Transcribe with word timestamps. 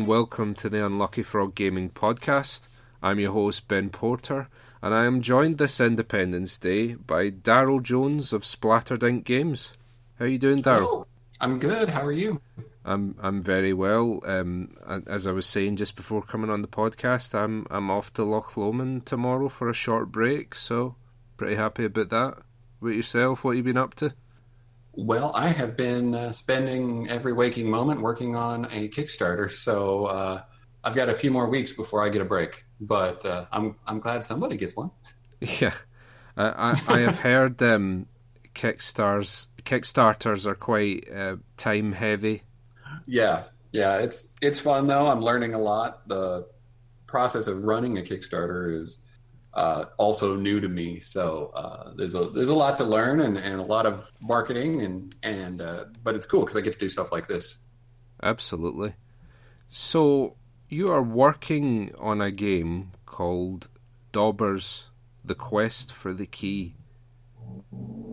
and 0.00 0.08
welcome 0.08 0.54
to 0.54 0.70
the 0.70 0.86
Unlucky 0.86 1.22
Frog 1.22 1.54
Gaming 1.54 1.90
Podcast. 1.90 2.68
I'm 3.02 3.20
your 3.20 3.34
host, 3.34 3.68
Ben 3.68 3.90
Porter, 3.90 4.48
and 4.80 4.94
I 4.94 5.04
am 5.04 5.20
joined 5.20 5.58
this 5.58 5.78
Independence 5.78 6.56
Day 6.56 6.94
by 6.94 7.28
Daryl 7.28 7.82
Jones 7.82 8.32
of 8.32 8.46
Splattered 8.46 9.04
Ink 9.04 9.24
Games. 9.26 9.74
How 10.18 10.24
are 10.24 10.28
you 10.28 10.38
doing, 10.38 10.62
Daryl? 10.62 11.04
I'm 11.38 11.58
good. 11.58 11.90
How 11.90 12.02
are 12.02 12.12
you? 12.12 12.40
I'm 12.82 13.14
I'm 13.20 13.42
very 13.42 13.74
well. 13.74 14.22
Um, 14.24 14.74
as 15.06 15.26
I 15.26 15.32
was 15.32 15.44
saying 15.44 15.76
just 15.76 15.96
before 15.96 16.22
coming 16.22 16.48
on 16.48 16.62
the 16.62 16.68
podcast, 16.68 17.38
I'm 17.38 17.66
I'm 17.70 17.90
off 17.90 18.10
to 18.14 18.24
Loch 18.24 18.56
Lomond 18.56 19.04
tomorrow 19.04 19.50
for 19.50 19.68
a 19.68 19.74
short 19.74 20.10
break, 20.10 20.54
so 20.54 20.94
pretty 21.36 21.56
happy 21.56 21.84
about 21.84 22.08
that. 22.08 22.38
With 22.80 22.94
yourself, 22.94 23.44
what 23.44 23.58
you 23.58 23.62
been 23.62 23.76
up 23.76 23.92
to? 23.96 24.14
Well, 24.92 25.32
I 25.34 25.48
have 25.48 25.76
been 25.76 26.14
uh, 26.14 26.32
spending 26.32 27.08
every 27.08 27.32
waking 27.32 27.70
moment 27.70 28.00
working 28.00 28.34
on 28.34 28.66
a 28.66 28.88
Kickstarter, 28.88 29.50
so 29.50 30.06
uh, 30.06 30.42
I've 30.82 30.94
got 30.94 31.08
a 31.08 31.14
few 31.14 31.30
more 31.30 31.48
weeks 31.48 31.72
before 31.72 32.04
I 32.04 32.08
get 32.08 32.22
a 32.22 32.24
break. 32.24 32.64
But 32.80 33.24
uh, 33.24 33.46
I'm 33.52 33.76
I'm 33.86 34.00
glad 34.00 34.24
somebody 34.26 34.56
gets 34.56 34.74
one. 34.74 34.90
Yeah, 35.40 35.74
I 36.36 36.80
I 36.88 36.98
have 37.00 37.18
heard 37.28 37.62
um, 37.62 38.06
Kickstarters 38.54 39.46
Kickstarters 39.62 40.46
are 40.46 40.54
quite 40.54 41.08
uh, 41.10 41.36
time 41.56 41.92
heavy. 41.92 42.42
Yeah, 43.06 43.44
yeah, 43.72 43.98
it's 43.98 44.28
it's 44.42 44.58
fun 44.58 44.86
though. 44.86 45.06
I'm 45.06 45.22
learning 45.22 45.54
a 45.54 45.58
lot. 45.58 46.06
The 46.08 46.46
process 47.06 47.46
of 47.46 47.64
running 47.64 47.98
a 47.98 48.02
Kickstarter 48.02 48.80
is 48.80 48.98
uh, 49.54 49.86
also 49.98 50.36
new 50.36 50.60
to 50.60 50.68
me. 50.68 51.00
So 51.00 51.52
uh, 51.54 51.92
there's 51.96 52.14
a 52.14 52.30
there's 52.30 52.48
a 52.48 52.54
lot 52.54 52.78
to 52.78 52.84
learn 52.84 53.20
and, 53.20 53.36
and 53.36 53.60
a 53.60 53.64
lot 53.64 53.86
of 53.86 54.10
marketing 54.20 54.82
and 54.82 55.14
and 55.22 55.60
uh, 55.60 55.84
but 56.02 56.14
it's 56.14 56.26
cool 56.26 56.40
because 56.40 56.56
I 56.56 56.60
get 56.60 56.72
to 56.74 56.78
do 56.78 56.88
stuff 56.88 57.12
like 57.12 57.28
this. 57.28 57.58
Absolutely. 58.22 58.94
So 59.68 60.36
you 60.68 60.88
are 60.88 61.02
working 61.02 61.92
on 61.98 62.20
a 62.20 62.30
game 62.30 62.92
called 63.06 63.68
Daubers: 64.12 64.90
The 65.24 65.34
Quest 65.34 65.92
for 65.92 66.12
the 66.12 66.26
Key. 66.26 66.76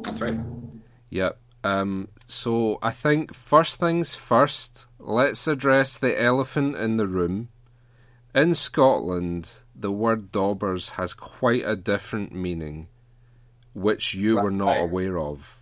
That's 0.02 0.22
right. 0.22 0.40
Yep. 1.10 1.40
Um, 1.64 2.10
so 2.28 2.80
I 2.82 2.92
think 2.92 3.34
first 3.34 3.80
things 3.80 4.16
first, 4.16 4.88
let's 5.00 5.48
address 5.48 5.98
the 5.98 6.20
elephant 6.22 6.76
in 6.76 6.98
the 6.98 7.08
room. 7.08 7.50
In 8.34 8.54
Scotland, 8.54 9.64
the 9.80 9.92
word 9.92 10.32
daubers 10.32 10.92
has 10.92 11.14
quite 11.14 11.64
a 11.66 11.76
different 11.76 12.34
meaning, 12.34 12.88
which 13.74 14.14
you 14.14 14.36
right. 14.36 14.44
were 14.44 14.52
not 14.52 14.80
aware 14.80 15.20
of. 15.20 15.60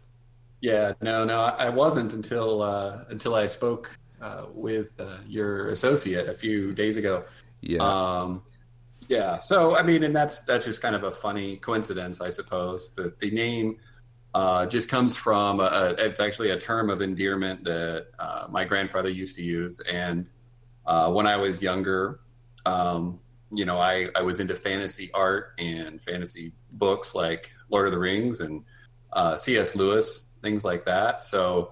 Yeah, 0.61 0.93
no, 1.01 1.25
no, 1.25 1.41
I 1.41 1.69
wasn't 1.69 2.13
until 2.13 2.61
uh, 2.61 3.03
until 3.09 3.35
I 3.35 3.47
spoke 3.47 3.91
uh, 4.21 4.45
with 4.53 4.87
uh, 4.99 5.17
your 5.27 5.69
associate 5.69 6.27
a 6.29 6.33
few 6.33 6.71
days 6.73 6.97
ago. 6.97 7.25
Yeah. 7.61 7.83
Um, 7.83 8.43
yeah. 9.07 9.37
So 9.37 9.75
I 9.75 9.83
mean, 9.83 10.03
and 10.03 10.15
that's 10.15 10.39
that's 10.39 10.65
just 10.65 10.81
kind 10.81 10.95
of 10.95 11.03
a 11.03 11.11
funny 11.11 11.57
coincidence, 11.57 12.21
I 12.21 12.29
suppose. 12.29 12.89
But 12.95 13.19
the 13.19 13.29
name 13.29 13.77
uh, 14.33 14.65
just 14.65 14.89
comes 14.89 15.15
from 15.15 15.59
a, 15.59 15.63
a, 15.63 15.89
it's 16.05 16.19
actually 16.19 16.51
a 16.51 16.59
term 16.59 16.89
of 16.89 17.01
endearment 17.01 17.63
that 17.65 18.07
uh, 18.17 18.47
my 18.49 18.63
grandfather 18.63 19.09
used 19.09 19.35
to 19.35 19.43
use, 19.43 19.79
and 19.81 20.29
uh, 20.85 21.11
when 21.11 21.27
I 21.27 21.37
was 21.37 21.61
younger, 21.61 22.21
um, 22.65 23.19
you 23.57 23.65
know, 23.65 23.79
I, 23.79 24.07
I 24.15 24.21
was 24.21 24.39
into 24.39 24.55
fantasy 24.55 25.09
art 25.13 25.53
and 25.57 26.01
fantasy 26.01 26.53
books 26.73 27.15
like 27.15 27.51
Lord 27.69 27.85
of 27.85 27.91
the 27.91 27.99
Rings 27.99 28.39
and 28.39 28.63
uh, 29.13 29.37
C.S. 29.37 29.75
Lewis, 29.75 30.27
things 30.41 30.63
like 30.63 30.85
that. 30.85 31.21
So 31.21 31.71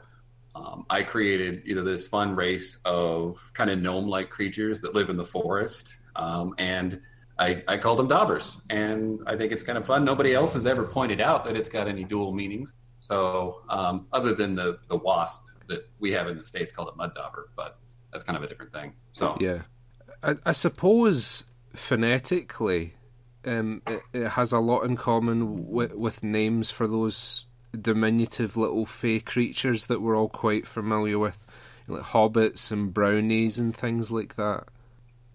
um, 0.55 0.85
I 0.89 1.03
created, 1.03 1.63
you 1.65 1.75
know, 1.75 1.83
this 1.83 2.07
fun 2.07 2.35
race 2.35 2.77
of 2.85 3.51
kind 3.53 3.69
of 3.69 3.79
gnome-like 3.79 4.29
creatures 4.29 4.81
that 4.81 4.93
live 4.93 5.09
in 5.09 5.17
the 5.17 5.25
forest, 5.25 5.97
um, 6.15 6.53
and 6.57 7.01
I, 7.39 7.63
I 7.67 7.77
call 7.77 7.95
them 7.95 8.07
daubers, 8.07 8.57
and 8.69 9.19
I 9.25 9.35
think 9.35 9.51
it's 9.51 9.63
kind 9.63 9.77
of 9.77 9.85
fun. 9.85 10.05
Nobody 10.05 10.33
else 10.33 10.53
has 10.53 10.67
ever 10.67 10.83
pointed 10.83 11.19
out 11.19 11.43
that 11.45 11.57
it's 11.57 11.69
got 11.69 11.87
any 11.87 12.03
dual 12.03 12.31
meanings. 12.31 12.73
So, 12.99 13.63
um, 13.69 14.07
other 14.13 14.35
than 14.35 14.55
the 14.55 14.79
the 14.87 14.95
wasp 14.95 15.41
that 15.67 15.89
we 15.99 16.11
have 16.11 16.27
in 16.27 16.37
the 16.37 16.43
states 16.43 16.71
called 16.71 16.89
a 16.93 16.95
mud 16.95 17.15
dauber, 17.15 17.49
but 17.55 17.79
that's 18.11 18.23
kind 18.23 18.37
of 18.37 18.43
a 18.43 18.47
different 18.47 18.71
thing. 18.71 18.93
So, 19.11 19.35
yeah, 19.41 19.63
I, 20.21 20.35
I 20.45 20.51
suppose 20.51 21.45
phonetically, 21.73 22.93
um, 23.45 23.81
it, 23.87 24.01
it, 24.13 24.27
has 24.29 24.51
a 24.51 24.59
lot 24.59 24.81
in 24.81 24.95
common 24.95 25.67
with, 25.67 25.93
with 25.93 26.23
names 26.23 26.71
for 26.71 26.87
those 26.87 27.45
diminutive 27.79 28.55
little 28.55 28.85
fey 28.85 29.19
creatures 29.19 29.87
that 29.87 30.01
we're 30.01 30.17
all 30.17 30.29
quite 30.29 30.67
familiar 30.67 31.19
with, 31.19 31.45
like 31.87 32.03
hobbits 32.03 32.71
and 32.71 32.93
brownies 32.93 33.59
and 33.59 33.75
things 33.75 34.11
like 34.11 34.35
that. 34.35 34.65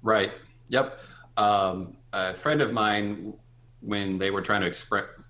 Right. 0.02 0.32
Yep. 0.68 0.98
Um, 1.36 1.96
a 2.12 2.34
friend 2.34 2.62
of 2.62 2.72
mine, 2.72 3.34
when 3.80 4.18
they 4.18 4.30
were 4.30 4.42
trying 4.42 4.62
to 4.62 4.72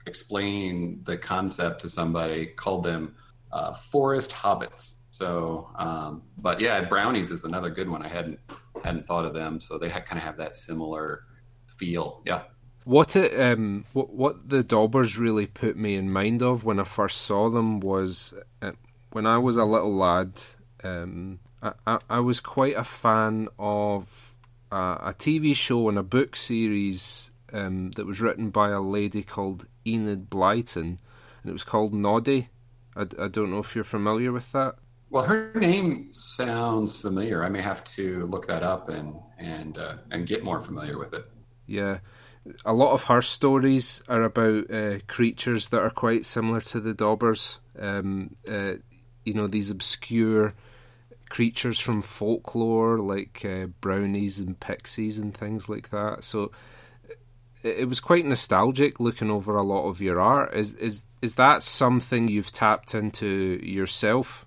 explain 0.06 1.02
the 1.04 1.16
concept 1.16 1.82
to 1.82 1.88
somebody, 1.88 2.46
called 2.46 2.84
them 2.84 3.14
uh, 3.52 3.74
forest 3.74 4.30
hobbits. 4.30 4.92
So, 5.18 5.68
um, 5.74 6.22
but 6.36 6.60
yeah, 6.60 6.84
brownies 6.84 7.32
is 7.32 7.42
another 7.42 7.70
good 7.70 7.90
one. 7.90 8.04
I 8.04 8.08
hadn't 8.08 8.38
hadn't 8.84 9.04
thought 9.04 9.24
of 9.24 9.34
them, 9.34 9.60
so 9.60 9.76
they 9.76 9.88
kind 9.88 10.16
of 10.16 10.22
have 10.22 10.36
that 10.36 10.54
similar 10.54 11.24
feel. 11.76 12.22
Yeah. 12.24 12.42
What 12.84 13.16
it 13.16 13.36
um 13.36 13.84
what 13.94 14.10
what 14.10 14.48
the 14.48 14.62
daubers 14.62 15.18
really 15.18 15.48
put 15.48 15.76
me 15.76 15.96
in 15.96 16.12
mind 16.12 16.40
of 16.40 16.64
when 16.64 16.78
I 16.78 16.84
first 16.84 17.22
saw 17.22 17.50
them 17.50 17.80
was 17.80 18.32
uh, 18.62 18.72
when 19.10 19.26
I 19.26 19.38
was 19.38 19.56
a 19.56 19.64
little 19.64 19.92
lad. 19.92 20.40
Um, 20.84 21.40
I, 21.60 21.72
I, 21.84 21.98
I 22.08 22.20
was 22.20 22.38
quite 22.38 22.76
a 22.76 22.84
fan 22.84 23.48
of 23.58 24.36
a, 24.70 24.76
a 24.76 25.14
TV 25.18 25.52
show 25.52 25.88
and 25.88 25.98
a 25.98 26.04
book 26.04 26.36
series 26.36 27.32
um, 27.52 27.90
that 27.96 28.06
was 28.06 28.20
written 28.20 28.50
by 28.50 28.68
a 28.68 28.80
lady 28.80 29.24
called 29.24 29.66
Enid 29.84 30.30
Blyton, 30.30 30.98
and 31.42 31.44
it 31.44 31.52
was 31.52 31.64
called 31.64 31.92
Noddy. 31.92 32.50
I, 32.94 33.02
I 33.18 33.26
don't 33.26 33.50
know 33.50 33.58
if 33.58 33.74
you're 33.74 33.82
familiar 33.82 34.30
with 34.30 34.52
that. 34.52 34.76
Well, 35.10 35.24
her 35.24 35.52
name 35.54 36.12
sounds 36.12 37.00
familiar. 37.00 37.42
I 37.42 37.48
may 37.48 37.62
have 37.62 37.82
to 37.96 38.26
look 38.26 38.46
that 38.48 38.62
up 38.62 38.88
and 38.88 39.14
and 39.38 39.78
uh, 39.78 39.96
and 40.10 40.26
get 40.26 40.44
more 40.44 40.60
familiar 40.60 40.98
with 40.98 41.14
it. 41.14 41.24
Yeah, 41.66 41.98
a 42.64 42.72
lot 42.72 42.92
of 42.92 43.04
her 43.04 43.22
stories 43.22 44.02
are 44.08 44.22
about 44.22 44.70
uh, 44.70 44.98
creatures 45.06 45.70
that 45.70 45.80
are 45.80 45.90
quite 45.90 46.26
similar 46.26 46.60
to 46.62 46.80
the 46.80 46.94
Daubers. 46.94 47.58
Um, 47.78 48.36
uh, 48.48 48.74
you 49.24 49.34
know, 49.34 49.46
these 49.46 49.70
obscure 49.70 50.54
creatures 51.28 51.78
from 51.78 52.00
folklore 52.00 52.98
like 52.98 53.44
uh, 53.44 53.66
brownies 53.80 54.38
and 54.38 54.58
pixies 54.58 55.18
and 55.18 55.36
things 55.36 55.68
like 55.68 55.90
that. 55.90 56.24
So 56.24 56.50
it, 57.62 57.80
it 57.80 57.88
was 57.88 58.00
quite 58.00 58.24
nostalgic 58.24 59.00
looking 59.00 59.30
over 59.30 59.56
a 59.56 59.62
lot 59.62 59.88
of 59.88 60.00
your 60.00 60.20
art. 60.20 60.54
Is 60.54 60.74
is 60.74 61.04
is 61.22 61.34
that 61.34 61.62
something 61.62 62.28
you've 62.28 62.52
tapped 62.52 62.94
into 62.94 63.60
yourself? 63.62 64.46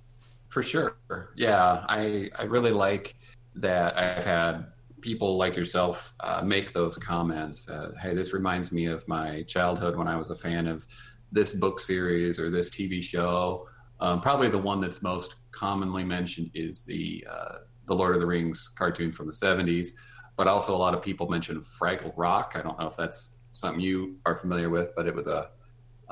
For 0.51 0.61
sure. 0.61 0.97
Yeah, 1.37 1.85
I 1.87 2.29
I 2.35 2.43
really 2.43 2.71
like 2.71 3.15
that 3.55 3.97
I've 3.97 4.25
had 4.25 4.65
people 4.99 5.37
like 5.37 5.55
yourself 5.55 6.13
uh, 6.19 6.41
make 6.43 6.73
those 6.73 6.97
comments. 6.97 7.69
Uh, 7.69 7.93
hey, 8.01 8.13
this 8.13 8.33
reminds 8.33 8.69
me 8.73 8.85
of 8.85 9.07
my 9.07 9.43
childhood 9.43 9.95
when 9.95 10.09
I 10.09 10.17
was 10.17 10.29
a 10.29 10.35
fan 10.35 10.67
of 10.67 10.85
this 11.31 11.53
book 11.53 11.79
series 11.79 12.37
or 12.37 12.49
this 12.49 12.69
TV 12.69 13.01
show. 13.01 13.65
Um, 14.01 14.19
probably 14.19 14.49
the 14.49 14.57
one 14.57 14.81
that's 14.81 15.01
most 15.01 15.35
commonly 15.51 16.03
mentioned 16.03 16.51
is 16.53 16.83
the 16.83 17.25
uh, 17.31 17.59
the 17.87 17.95
Lord 17.95 18.13
of 18.13 18.19
the 18.19 18.27
Rings 18.27 18.73
cartoon 18.75 19.13
from 19.13 19.27
the 19.27 19.33
'70s, 19.33 19.91
but 20.35 20.47
also 20.49 20.75
a 20.75 20.81
lot 20.85 20.93
of 20.93 21.01
people 21.01 21.29
mention 21.29 21.61
Fraggle 21.61 22.11
Rock. 22.17 22.53
I 22.55 22.61
don't 22.61 22.77
know 22.77 22.87
if 22.87 22.97
that's 22.97 23.37
something 23.53 23.79
you 23.79 24.17
are 24.25 24.35
familiar 24.35 24.69
with, 24.69 24.91
but 24.97 25.07
it 25.07 25.15
was 25.15 25.27
a, 25.27 25.49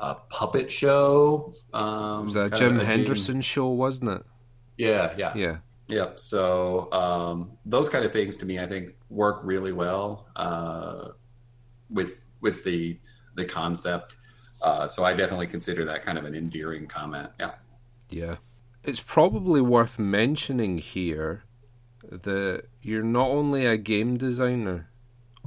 a 0.00 0.14
puppet 0.30 0.72
show. 0.72 1.54
Um, 1.72 2.22
it 2.22 2.24
was 2.24 2.36
a 2.36 2.50
Jim 2.50 2.78
Henderson 2.78 3.40
show, 3.40 3.68
wasn't 3.68 4.10
it? 4.10 4.22
Yeah, 4.78 5.12
yeah, 5.16 5.32
yeah. 5.36 5.56
Yep. 5.88 6.18
So 6.18 6.90
um, 6.92 7.52
those 7.66 7.88
kind 7.88 8.04
of 8.04 8.12
things 8.12 8.36
to 8.38 8.46
me, 8.46 8.58
I 8.58 8.66
think, 8.66 8.94
work 9.10 9.40
really 9.42 9.72
well 9.72 10.26
uh, 10.36 11.08
with 11.90 12.22
with 12.40 12.64
the 12.64 12.98
the 13.36 13.44
concept. 13.44 14.16
Uh, 14.62 14.88
so 14.88 15.04
I 15.04 15.14
definitely 15.14 15.46
consider 15.46 15.84
that 15.86 16.02
kind 16.02 16.18
of 16.18 16.24
an 16.24 16.34
endearing 16.34 16.86
comment. 16.86 17.30
Yeah. 17.38 17.52
Yeah. 18.10 18.36
It's 18.82 19.00
probably 19.00 19.60
worth 19.60 19.98
mentioning 19.98 20.78
here 20.78 21.44
that 22.10 22.64
you're 22.82 23.02
not 23.02 23.28
only 23.28 23.66
a 23.66 23.76
game 23.76 24.16
designer, 24.16 24.90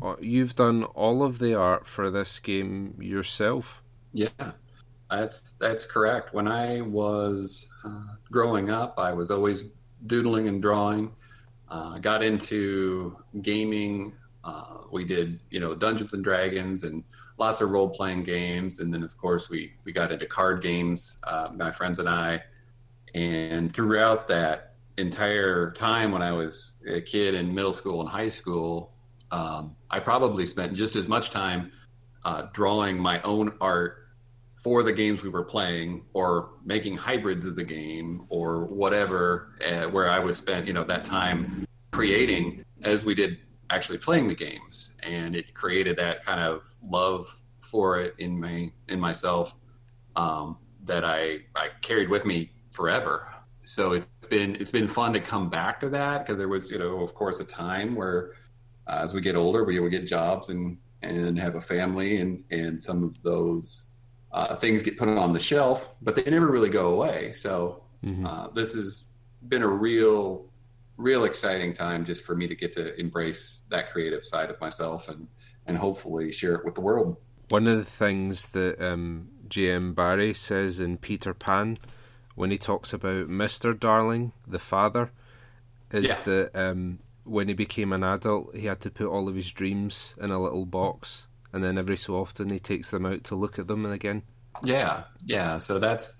uh, 0.01 0.15
you've 0.19 0.55
done 0.55 0.83
all 0.83 1.23
of 1.23 1.39
the 1.39 1.55
art 1.55 1.87
for 1.87 2.09
this 2.09 2.39
game 2.39 2.95
yourself. 2.99 3.82
Yeah, 4.13 4.29
that's 5.09 5.53
that's 5.59 5.85
correct. 5.85 6.33
When 6.33 6.47
I 6.47 6.81
was 6.81 7.67
uh, 7.85 8.15
growing 8.31 8.69
up, 8.69 8.95
I 8.99 9.13
was 9.13 9.31
always 9.31 9.65
doodling 10.07 10.47
and 10.47 10.61
drawing. 10.61 11.11
Uh, 11.69 11.97
got 11.99 12.23
into 12.23 13.17
gaming. 13.41 14.13
Uh, 14.43 14.79
we 14.91 15.05
did, 15.05 15.39
you 15.49 15.59
know, 15.59 15.73
Dungeons 15.75 16.13
and 16.13 16.23
Dragons 16.23 16.83
and 16.83 17.03
lots 17.39 17.61
of 17.61 17.71
role 17.71 17.89
playing 17.89 18.23
games, 18.23 18.79
and 18.79 18.93
then 18.93 19.03
of 19.03 19.17
course 19.17 19.49
we 19.49 19.73
we 19.85 19.91
got 19.93 20.11
into 20.11 20.27
card 20.27 20.61
games. 20.61 21.17
Uh, 21.23 21.49
my 21.55 21.71
friends 21.71 21.99
and 21.99 22.09
I, 22.09 22.43
and 23.15 23.73
throughout 23.73 24.27
that 24.29 24.75
entire 24.97 25.71
time 25.71 26.11
when 26.11 26.21
I 26.21 26.31
was 26.31 26.71
a 26.87 27.01
kid 27.01 27.33
in 27.35 27.53
middle 27.53 27.73
school 27.73 28.01
and 28.01 28.09
high 28.09 28.29
school, 28.29 28.91
um, 29.31 29.75
I 29.89 29.99
probably 29.99 30.45
spent 30.45 30.73
just 30.73 30.95
as 30.95 31.07
much 31.07 31.29
time 31.29 31.71
uh, 32.25 32.47
drawing 32.53 32.97
my 32.97 33.21
own 33.21 33.53
art 33.61 34.02
for 34.63 34.81
the 34.81 34.93
games 34.93 35.21
we 35.21 35.29
were 35.29 35.43
playing 35.43 36.03
or 36.13 36.51
making 36.63 36.95
hybrids 36.95 37.45
of 37.45 37.55
the 37.55 37.63
game 37.63 38.25
or 38.29 38.65
whatever 38.65 39.53
uh, 39.65 39.85
where 39.85 40.09
i 40.09 40.19
was 40.19 40.37
spent 40.37 40.65
you 40.65 40.73
know 40.73 40.83
that 40.83 41.03
time 41.03 41.67
creating 41.91 42.63
as 42.83 43.05
we 43.05 43.13
did 43.13 43.37
actually 43.69 43.97
playing 43.97 44.27
the 44.27 44.35
games. 44.35 44.91
And 45.01 45.35
it 45.35 45.53
created 45.53 45.97
that 45.97 46.25
kind 46.25 46.39
of 46.39 46.73
love 46.81 47.35
for 47.59 47.99
it 47.99 48.13
in 48.19 48.39
me 48.39 48.73
in 48.87 48.99
myself 48.99 49.55
um, 50.15 50.57
that 50.85 51.03
I, 51.03 51.39
I 51.55 51.69
carried 51.81 52.09
with 52.09 52.25
me 52.25 52.51
forever. 52.71 53.27
So 53.63 53.93
it's 53.93 54.07
been 54.29 54.55
it's 54.57 54.71
been 54.71 54.87
fun 54.87 55.13
to 55.13 55.21
come 55.21 55.49
back 55.49 55.79
to 55.79 55.89
that 55.89 56.19
because 56.19 56.37
there 56.37 56.49
was 56.49 56.69
you 56.69 56.77
know 56.77 56.99
of 56.99 57.15
course 57.15 57.39
a 57.39 57.45
time 57.45 57.95
where 57.95 58.33
uh, 58.87 58.99
as 59.01 59.13
we 59.13 59.21
get 59.21 59.37
older 59.37 59.63
we 59.63 59.79
would 59.79 59.91
get 59.91 60.05
jobs 60.05 60.49
and 60.49 60.77
and 61.01 61.39
have 61.39 61.55
a 61.55 61.61
family 61.61 62.17
and 62.17 62.43
and 62.51 62.81
some 62.81 63.03
of 63.03 63.21
those 63.23 63.85
uh, 64.33 64.55
things 64.55 64.81
get 64.81 64.97
put 64.97 65.07
on 65.07 65.31
the 65.31 65.39
shelf, 65.39 65.93
but 66.01 66.15
they 66.15 66.23
never 66.23 66.47
really 66.47 66.69
go 66.69 66.93
away. 66.93 67.31
So 67.33 67.83
mm-hmm. 68.03 68.25
uh, 68.25 68.47
this 68.49 68.73
has 68.73 69.03
been 69.47 69.61
a 69.61 69.67
real, 69.67 70.45
real 70.97 71.25
exciting 71.25 71.73
time 71.73 72.03
just 72.03 72.23
for 72.23 72.35
me 72.35 72.47
to 72.47 72.55
get 72.55 72.73
to 72.73 72.99
embrace 72.99 73.61
that 73.69 73.91
creative 73.91 74.25
side 74.25 74.49
of 74.49 74.59
myself 74.59 75.07
and 75.09 75.27
and 75.65 75.77
hopefully 75.77 76.29
share 76.31 76.55
it 76.55 76.65
with 76.65 76.75
the 76.75 76.81
world. 76.81 77.15
One 77.49 77.67
of 77.67 77.77
the 77.77 77.85
things 77.85 78.47
that 78.49 78.81
um, 78.81 79.29
J.M. 79.47 79.93
Barrie 79.93 80.33
says 80.33 80.81
in 80.81 80.97
Peter 80.97 81.33
Pan 81.33 81.77
when 82.35 82.51
he 82.51 82.57
talks 82.57 82.91
about 82.91 83.29
Mister 83.29 83.73
Darling, 83.73 84.33
the 84.47 84.59
father, 84.59 85.11
is 85.91 86.07
yeah. 86.07 86.21
that 86.25 86.55
um, 86.55 86.99
when 87.23 87.47
he 87.47 87.53
became 87.53 87.93
an 87.93 88.03
adult, 88.03 88.55
he 88.55 88.65
had 88.65 88.81
to 88.81 88.89
put 88.89 89.07
all 89.07 89.29
of 89.29 89.35
his 89.35 89.51
dreams 89.51 90.15
in 90.19 90.31
a 90.31 90.41
little 90.41 90.65
box 90.65 91.27
and 91.53 91.63
then 91.63 91.77
every 91.77 91.97
so 91.97 92.15
often 92.15 92.49
he 92.49 92.59
takes 92.59 92.89
them 92.89 93.05
out 93.05 93.23
to 93.25 93.35
look 93.35 93.59
at 93.59 93.67
them 93.67 93.85
again. 93.85 94.23
Yeah, 94.63 95.03
yeah. 95.25 95.57
So 95.57 95.79
that's, 95.79 96.15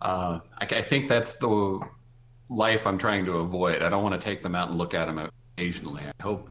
uh, 0.00 0.40
I, 0.58 0.64
I 0.64 0.82
think 0.82 1.08
that's 1.08 1.34
the 1.34 1.80
life 2.48 2.86
I'm 2.86 2.98
trying 2.98 3.24
to 3.26 3.38
avoid. 3.38 3.82
I 3.82 3.88
don't 3.88 4.02
want 4.02 4.20
to 4.20 4.24
take 4.24 4.42
them 4.42 4.54
out 4.54 4.68
and 4.68 4.78
look 4.78 4.94
at 4.94 5.06
them 5.06 5.30
occasionally. 5.56 6.02
I 6.02 6.22
hope 6.22 6.50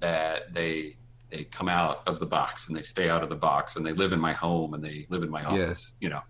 that 0.00 0.54
they 0.54 0.96
they 1.30 1.44
come 1.44 1.68
out 1.68 2.02
of 2.08 2.18
the 2.18 2.26
box 2.26 2.68
and 2.68 2.76
they 2.76 2.82
stay 2.82 3.08
out 3.08 3.22
of 3.22 3.28
the 3.28 3.36
box 3.36 3.76
and 3.76 3.86
they 3.86 3.92
live 3.92 4.12
in 4.12 4.18
my 4.18 4.32
home 4.32 4.74
and 4.74 4.82
they 4.82 5.06
live 5.10 5.22
in 5.22 5.30
my 5.30 5.44
office. 5.44 5.58
Yes. 5.58 5.92
You 6.00 6.08
know, 6.08 6.22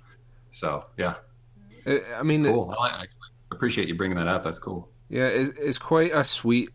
so 0.51 0.85
yeah. 0.99 1.15
Uh, 1.87 1.99
I 2.15 2.23
mean, 2.23 2.45
cool. 2.45 2.75
I, 2.79 2.89
I 2.89 3.07
appreciate 3.51 3.89
you 3.89 3.95
bringing 3.95 4.19
that 4.19 4.27
up. 4.27 4.45
That's 4.45 4.59
cool. 4.59 4.91
Yeah, 5.09 5.27
it's, 5.27 5.51
it's 5.59 5.79
quite 5.79 6.13
a 6.13 6.23
sweet 6.23 6.69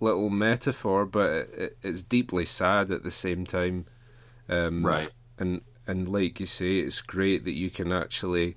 little 0.00 0.30
metaphor, 0.30 1.06
but 1.06 1.30
it, 1.30 1.78
it's 1.82 2.02
deeply 2.02 2.44
sad 2.44 2.90
at 2.90 3.02
the 3.02 3.10
same 3.10 3.44
time. 3.44 3.86
Um, 4.48 4.84
right. 4.84 5.10
And 5.38 5.62
and 5.86 6.08
like 6.08 6.40
you 6.40 6.46
say, 6.46 6.78
it's 6.78 7.00
great 7.00 7.44
that 7.44 7.52
you 7.52 7.70
can 7.70 7.92
actually 7.92 8.56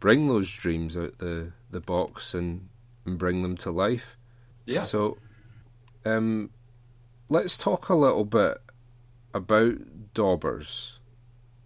bring 0.00 0.28
those 0.28 0.50
dreams 0.50 0.96
out 0.96 1.18
the 1.18 1.52
the 1.70 1.80
box 1.80 2.34
and, 2.34 2.68
and 3.04 3.18
bring 3.18 3.42
them 3.42 3.56
to 3.58 3.70
life. 3.70 4.16
Yeah. 4.66 4.80
So, 4.80 5.18
um, 6.04 6.50
let's 7.28 7.58
talk 7.58 7.88
a 7.88 7.94
little 7.94 8.24
bit 8.24 8.58
about 9.32 9.78
Daubers 10.14 10.98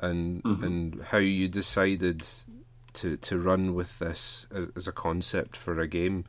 and 0.00 0.42
mm-hmm. 0.42 0.64
and 0.64 1.02
how 1.02 1.18
you 1.18 1.48
decided 1.48 2.26
to 2.94 3.16
to 3.16 3.38
run 3.38 3.74
with 3.74 3.98
this 3.98 4.46
as, 4.54 4.68
as 4.76 4.88
a 4.88 4.92
concept 4.92 5.56
for 5.56 5.78
a 5.80 5.86
game 5.86 6.24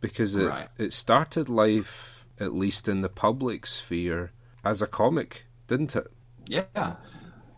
because 0.00 0.36
it 0.36 0.46
right. 0.46 0.68
it 0.78 0.92
started 0.92 1.48
life 1.48 2.24
at 2.38 2.54
least 2.54 2.88
in 2.88 3.02
the 3.02 3.08
public 3.08 3.66
sphere 3.66 4.32
as 4.64 4.80
a 4.82 4.86
comic, 4.86 5.44
didn't 5.68 5.94
it? 5.94 6.08
Yeah. 6.46 6.96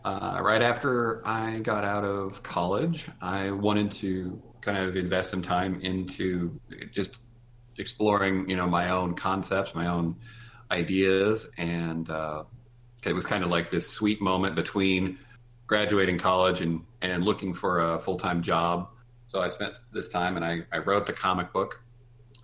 Uh, 0.05 0.39
right 0.41 0.61
after 0.61 1.25
I 1.25 1.59
got 1.59 1.85
out 1.85 2.03
of 2.03 2.43
college, 2.43 3.07
I 3.21 3.51
wanted 3.51 3.91
to 3.93 4.41
kind 4.59 4.77
of 4.77 4.97
invest 4.97 5.29
some 5.29 5.41
time 5.41 5.79
into 5.81 6.59
just 6.91 7.19
exploring, 7.77 8.49
you 8.49 8.57
know, 8.57 8.67
my 8.67 8.89
own 8.89 9.15
concepts, 9.15 9.73
my 9.73 9.87
own 9.87 10.17
ideas, 10.71 11.47
and 11.57 12.09
uh, 12.09 12.43
it 13.05 13.13
was 13.13 13.25
kind 13.25 13.43
of 13.43 13.49
like 13.49 13.71
this 13.71 13.89
sweet 13.89 14.21
moment 14.21 14.55
between 14.55 15.17
graduating 15.67 16.17
college 16.17 16.61
and 16.61 16.81
and 17.01 17.23
looking 17.23 17.53
for 17.53 17.93
a 17.93 17.99
full 17.99 18.17
time 18.17 18.41
job. 18.41 18.89
So 19.27 19.41
I 19.41 19.49
spent 19.49 19.77
this 19.91 20.09
time 20.09 20.35
and 20.35 20.45
I, 20.45 20.63
I 20.71 20.79
wrote 20.79 21.05
the 21.05 21.13
comic 21.13 21.51
book 21.53 21.82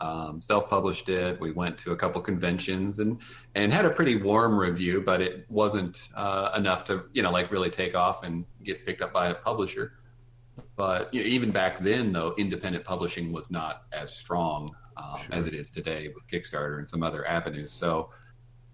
um, 0.01 0.41
self-published 0.41 1.09
it. 1.09 1.39
We 1.39 1.51
went 1.51 1.77
to 1.79 1.91
a 1.91 1.95
couple 1.95 2.21
conventions 2.21 2.99
and 2.99 3.19
and 3.55 3.73
had 3.73 3.85
a 3.85 3.89
pretty 3.89 4.15
warm 4.15 4.57
review, 4.57 5.01
but 5.05 5.21
it 5.21 5.45
wasn't 5.49 6.09
uh, 6.15 6.51
enough 6.55 6.85
to 6.85 7.05
you 7.13 7.21
know 7.21 7.31
like 7.31 7.51
really 7.51 7.69
take 7.69 7.95
off 7.95 8.23
and 8.23 8.45
get 8.63 8.85
picked 8.85 9.01
up 9.01 9.13
by 9.13 9.27
a 9.27 9.35
publisher. 9.35 9.93
But 10.75 11.13
you 11.13 11.21
know, 11.21 11.27
even 11.27 11.51
back 11.51 11.83
then, 11.83 12.13
though, 12.13 12.33
independent 12.37 12.85
publishing 12.85 13.31
was 13.31 13.51
not 13.51 13.83
as 13.91 14.15
strong 14.15 14.73
um, 14.97 15.19
sure. 15.19 15.35
as 15.35 15.45
it 15.45 15.53
is 15.53 15.71
today 15.71 16.09
with 16.13 16.27
Kickstarter 16.27 16.77
and 16.77 16.87
some 16.87 17.03
other 17.03 17.27
avenues. 17.27 17.71
So 17.71 18.09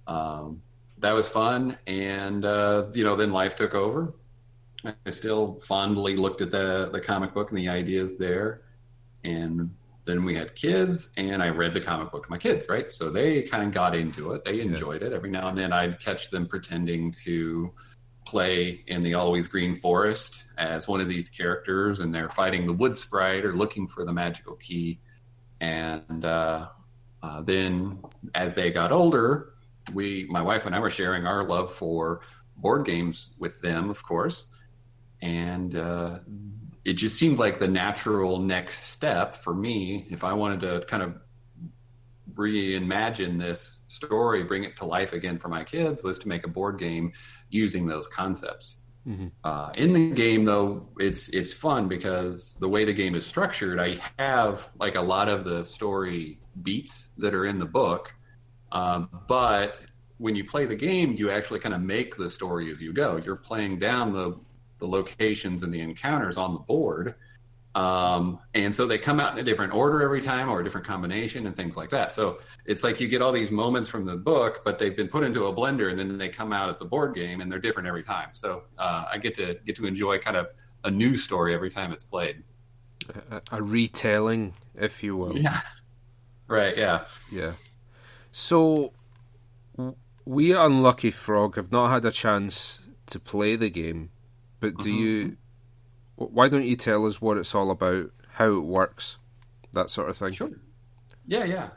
um, 0.07 0.61
that 0.99 1.13
was 1.13 1.27
fun, 1.27 1.77
and 1.87 2.45
uh, 2.45 2.85
you 2.93 3.03
know 3.03 3.15
then 3.15 3.31
life 3.31 3.55
took 3.55 3.73
over. 3.73 4.13
I 4.85 5.09
still 5.09 5.59
fondly 5.61 6.15
looked 6.15 6.41
at 6.41 6.51
the 6.51 6.89
the 6.91 7.01
comic 7.01 7.33
book 7.33 7.49
and 7.49 7.57
the 7.57 7.69
ideas 7.69 8.17
there, 8.17 8.61
and 9.23 9.71
then 10.05 10.23
we 10.23 10.35
had 10.35 10.55
kids 10.55 11.09
and 11.17 11.41
I 11.41 11.49
read 11.49 11.73
the 11.73 11.81
comic 11.81 12.11
book 12.11 12.25
to 12.25 12.31
my 12.31 12.37
kids, 12.37 12.65
right? 12.69 12.91
So 12.91 13.09
they 13.09 13.41
kind 13.41 13.63
of 13.63 13.73
got 13.73 13.95
into 13.95 14.33
it. 14.33 14.45
They 14.45 14.61
enjoyed 14.61 15.01
yeah. 15.01 15.07
it. 15.07 15.13
Every 15.13 15.31
now 15.31 15.49
and 15.49 15.57
then 15.57 15.73
I'd 15.73 15.99
catch 15.99 16.29
them 16.29 16.47
pretending 16.47 17.11
to 17.23 17.73
play 18.25 18.83
in 18.87 19.03
the 19.03 19.15
Always 19.15 19.47
Green 19.47 19.75
Forest 19.75 20.43
as 20.57 20.87
one 20.87 21.01
of 21.01 21.09
these 21.09 21.29
characters 21.29 21.99
and 21.99 22.13
they're 22.13 22.29
fighting 22.29 22.65
the 22.65 22.73
wood 22.73 22.95
sprite 22.95 23.45
or 23.45 23.55
looking 23.55 23.87
for 23.87 24.05
the 24.05 24.13
magical 24.13 24.55
key. 24.55 24.99
And 25.59 26.23
uh, 26.23 26.67
uh, 27.23 27.41
then 27.41 27.99
as 28.35 28.53
they 28.53 28.71
got 28.71 28.91
older, 28.91 29.53
we, 29.93 30.27
my 30.29 30.41
wife 30.41 30.65
and 30.65 30.75
I 30.75 30.79
were 30.79 30.89
sharing 30.89 31.25
our 31.25 31.43
love 31.47 31.73
for 31.73 32.21
board 32.57 32.85
games 32.85 33.31
with 33.39 33.59
them, 33.61 33.89
of 33.89 34.03
course. 34.03 34.45
And 35.21 35.75
uh, 35.75 36.19
it 36.85 36.93
just 36.93 37.17
seemed 37.17 37.39
like 37.39 37.59
the 37.59 37.67
natural 37.67 38.39
next 38.39 38.89
step 38.89 39.33
for 39.33 39.53
me 39.53 40.05
if 40.11 40.23
I 40.23 40.33
wanted 40.33 40.61
to 40.61 40.85
kind 40.87 41.01
of 41.01 41.15
reimagine 42.35 43.39
this 43.39 43.81
story, 43.87 44.43
bring 44.43 44.63
it 44.63 44.77
to 44.77 44.85
life 44.85 45.13
again 45.13 45.39
for 45.39 45.47
my 45.47 45.63
kids, 45.63 46.03
was 46.03 46.19
to 46.19 46.27
make 46.27 46.45
a 46.45 46.49
board 46.49 46.77
game 46.77 47.11
using 47.49 47.87
those 47.87 48.07
concepts. 48.07 48.77
Mm-hmm. 49.07 49.27
Uh, 49.43 49.69
in 49.75 49.93
the 49.93 50.11
game, 50.11 50.45
though, 50.45 50.87
it's 50.99 51.29
it's 51.29 51.53
fun 51.53 51.87
because 51.87 52.55
the 52.59 52.67
way 52.67 52.85
the 52.85 52.93
game 52.93 53.15
is 53.15 53.25
structured, 53.25 53.79
I 53.79 53.99
have 54.17 54.69
like 54.79 54.95
a 54.95 55.01
lot 55.01 55.29
of 55.29 55.43
the 55.43 55.63
story 55.63 56.39
beats 56.63 57.09
that 57.17 57.33
are 57.33 57.45
in 57.45 57.59
the 57.59 57.65
book, 57.65 58.13
um, 58.71 59.09
but 59.27 59.81
when 60.17 60.35
you 60.35 60.43
play 60.45 60.65
the 60.65 60.75
game, 60.75 61.13
you 61.13 61.29
actually 61.29 61.59
kind 61.59 61.75
of 61.75 61.81
make 61.81 62.15
the 62.15 62.29
story 62.29 62.71
as 62.71 62.81
you 62.81 62.93
go. 62.93 63.17
You're 63.17 63.35
playing 63.35 63.79
down 63.79 64.13
the 64.13 64.39
the 64.85 64.91
locations 64.91 65.63
and 65.63 65.73
the 65.73 65.81
encounters 65.81 66.37
on 66.37 66.53
the 66.53 66.59
board. 66.59 67.15
Um, 67.73 68.39
and 68.53 68.73
so 68.73 68.87
they 68.87 68.97
come 68.97 69.19
out 69.19 69.33
in 69.33 69.39
a 69.39 69.43
different 69.43 69.73
order 69.73 70.01
every 70.01 70.21
time 70.21 70.47
or 70.47 70.61
a 70.61 70.63
different 70.63 70.87
combination 70.87 71.45
and 71.45 71.57
things 71.57 71.75
like 71.75 71.89
that. 71.89 72.11
So 72.11 72.39
it's 72.65 72.85
like 72.85 73.01
you 73.01 73.07
get 73.09 73.21
all 73.21 73.33
these 73.33 73.51
moments 73.51 73.89
from 73.89 74.05
the 74.05 74.15
book, 74.15 74.61
but 74.63 74.79
they've 74.79 74.95
been 74.95 75.09
put 75.09 75.23
into 75.23 75.47
a 75.47 75.53
blender 75.53 75.89
and 75.89 75.99
then 75.99 76.17
they 76.17 76.29
come 76.29 76.53
out 76.53 76.69
as 76.69 76.79
a 76.79 76.85
board 76.85 77.13
game 77.15 77.41
and 77.41 77.51
they're 77.51 77.59
different 77.59 77.87
every 77.87 78.03
time. 78.03 78.29
So 78.31 78.63
uh, 78.77 79.05
I 79.11 79.17
get 79.17 79.35
to 79.35 79.59
get 79.65 79.75
to 79.75 79.85
enjoy 79.85 80.19
kind 80.19 80.37
of 80.37 80.53
a 80.85 80.91
new 80.91 81.17
story 81.17 81.53
every 81.53 81.69
time 81.69 81.91
it's 81.91 82.05
played. 82.05 82.43
A, 83.29 83.41
a 83.51 83.61
retelling, 83.61 84.53
if 84.75 85.03
you 85.03 85.17
will. 85.17 85.37
Yeah. 85.37 85.61
Right. 86.47 86.77
Yeah. 86.77 87.05
Yeah. 87.29 87.53
So 88.31 88.93
we 90.23 90.53
unlucky 90.53 91.11
frog 91.11 91.57
have 91.57 91.71
not 91.71 91.89
had 91.89 92.05
a 92.05 92.11
chance 92.11 92.87
to 93.07 93.19
play 93.19 93.55
the 93.55 93.69
game 93.69 94.11
but 94.59 94.77
do 94.77 94.89
mm-hmm. 94.89 94.99
you? 94.99 95.37
Why 96.15 96.47
don't 96.47 96.65
you 96.65 96.75
tell 96.75 97.05
us 97.05 97.21
what 97.21 97.37
it's 97.37 97.53
all 97.53 97.71
about, 97.71 98.11
how 98.29 98.55
it 98.55 98.63
works, 98.63 99.17
that 99.73 99.89
sort 99.89 100.09
of 100.09 100.17
thing? 100.17 100.31
Sure. 100.31 100.49
Yeah, 101.27 101.43
yeah. 101.43 101.69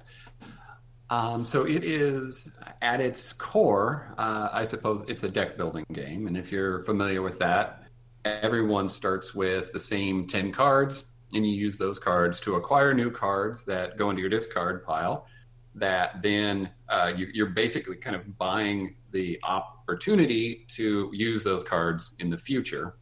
Um, 1.10 1.44
so 1.44 1.64
it 1.64 1.84
is 1.84 2.48
at 2.82 3.00
its 3.00 3.32
core, 3.32 4.14
uh, 4.18 4.50
I 4.52 4.64
suppose 4.64 5.02
it's 5.08 5.22
a 5.22 5.28
deck 5.28 5.56
building 5.56 5.86
game, 5.92 6.26
and 6.26 6.36
if 6.36 6.52
you're 6.52 6.82
familiar 6.84 7.22
with 7.22 7.38
that, 7.38 7.84
everyone 8.24 8.88
starts 8.88 9.34
with 9.34 9.72
the 9.72 9.80
same 9.80 10.26
ten 10.26 10.52
cards, 10.52 11.06
and 11.32 11.46
you 11.46 11.52
use 11.52 11.78
those 11.78 11.98
cards 11.98 12.40
to 12.40 12.56
acquire 12.56 12.92
new 12.92 13.10
cards 13.10 13.64
that 13.64 13.96
go 13.96 14.10
into 14.10 14.20
your 14.20 14.30
discard 14.30 14.84
pile. 14.84 15.26
That 15.74 16.22
then 16.22 16.70
uh, 16.88 17.12
you, 17.16 17.28
you're 17.32 17.50
basically 17.50 17.96
kind 17.96 18.14
of 18.14 18.36
buying 18.36 18.96
the 19.10 19.40
opportunity 19.88 20.66
to 20.68 21.10
use 21.14 21.42
those 21.42 21.64
cards 21.64 22.14
in 22.18 22.28
the 22.28 22.36
future. 22.36 22.96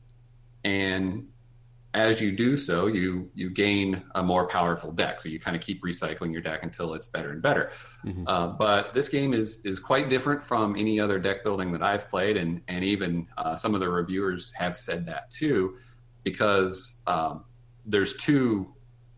And 0.64 1.26
as 1.94 2.20
you 2.20 2.30
do 2.30 2.56
so, 2.56 2.86
you 2.86 3.28
you 3.34 3.50
gain 3.50 4.02
a 4.14 4.22
more 4.22 4.46
powerful 4.46 4.92
deck. 4.92 5.20
So 5.20 5.28
you 5.28 5.40
kind 5.40 5.56
of 5.56 5.62
keep 5.62 5.82
recycling 5.82 6.32
your 6.32 6.42
deck 6.42 6.62
until 6.62 6.94
it's 6.94 7.08
better 7.08 7.32
and 7.32 7.42
better. 7.42 7.70
Mm-hmm. 8.04 8.24
Uh, 8.26 8.48
but 8.48 8.94
this 8.94 9.08
game 9.08 9.32
is 9.32 9.60
is 9.64 9.80
quite 9.80 10.08
different 10.08 10.42
from 10.42 10.76
any 10.76 11.00
other 11.00 11.18
deck 11.18 11.42
building 11.42 11.72
that 11.72 11.82
I've 11.82 12.08
played, 12.08 12.36
and 12.36 12.60
and 12.68 12.84
even 12.84 13.26
uh, 13.38 13.56
some 13.56 13.74
of 13.74 13.80
the 13.80 13.88
reviewers 13.88 14.52
have 14.52 14.76
said 14.76 15.06
that 15.06 15.30
too, 15.30 15.76
because 16.22 17.00
um, 17.06 17.44
there's 17.84 18.16
two 18.18 18.72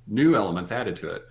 new 0.07 0.35
elements 0.35 0.73
added 0.73 0.97
to 0.97 1.11
it. 1.11 1.23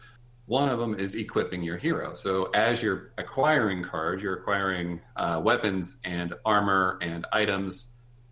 One 0.48 0.70
of 0.70 0.80
them 0.80 0.98
is 0.98 1.16
equipping 1.16 1.62
your 1.62 1.78
hero. 1.78 2.14
So 2.14 2.46
as 2.54 2.82
you're 2.82 3.12
acquiring 3.18 3.84
cards, 3.84 4.24
you're 4.24 4.36
acquiring 4.36 5.02
uh, 5.18 5.42
weapons 5.44 5.98
and 6.06 6.34
armor 6.46 6.98
and 7.02 7.28
items 7.34 7.88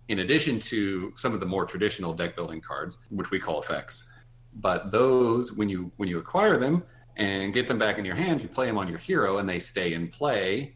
in 0.07 0.19
addition 0.19 0.59
to 0.61 1.11
some 1.17 1.33
of 1.33 1.41
the 1.41 1.45
more 1.45 1.65
traditional 1.65 2.13
deck 2.13 2.35
building 2.37 2.61
cards, 2.61 2.99
which 3.09 3.31
we 3.31 3.39
call 3.39 3.61
effects. 3.61 4.07
But 4.53 4.91
those, 4.91 5.51
when 5.51 5.67
you 5.67 5.91
when 5.97 6.07
you 6.07 6.17
acquire 6.19 6.57
them 6.57 6.83
and 7.17 7.53
get 7.53 7.67
them 7.67 7.77
back 7.77 7.97
in 7.97 8.05
your 8.05 8.15
hand, 8.15 8.41
you 8.41 8.47
play 8.47 8.67
them 8.67 8.77
on 8.77 8.87
your 8.87 8.97
hero, 8.97 9.39
and 9.39 9.49
they 9.49 9.59
stay 9.59 9.93
in 9.93 10.07
play 10.07 10.75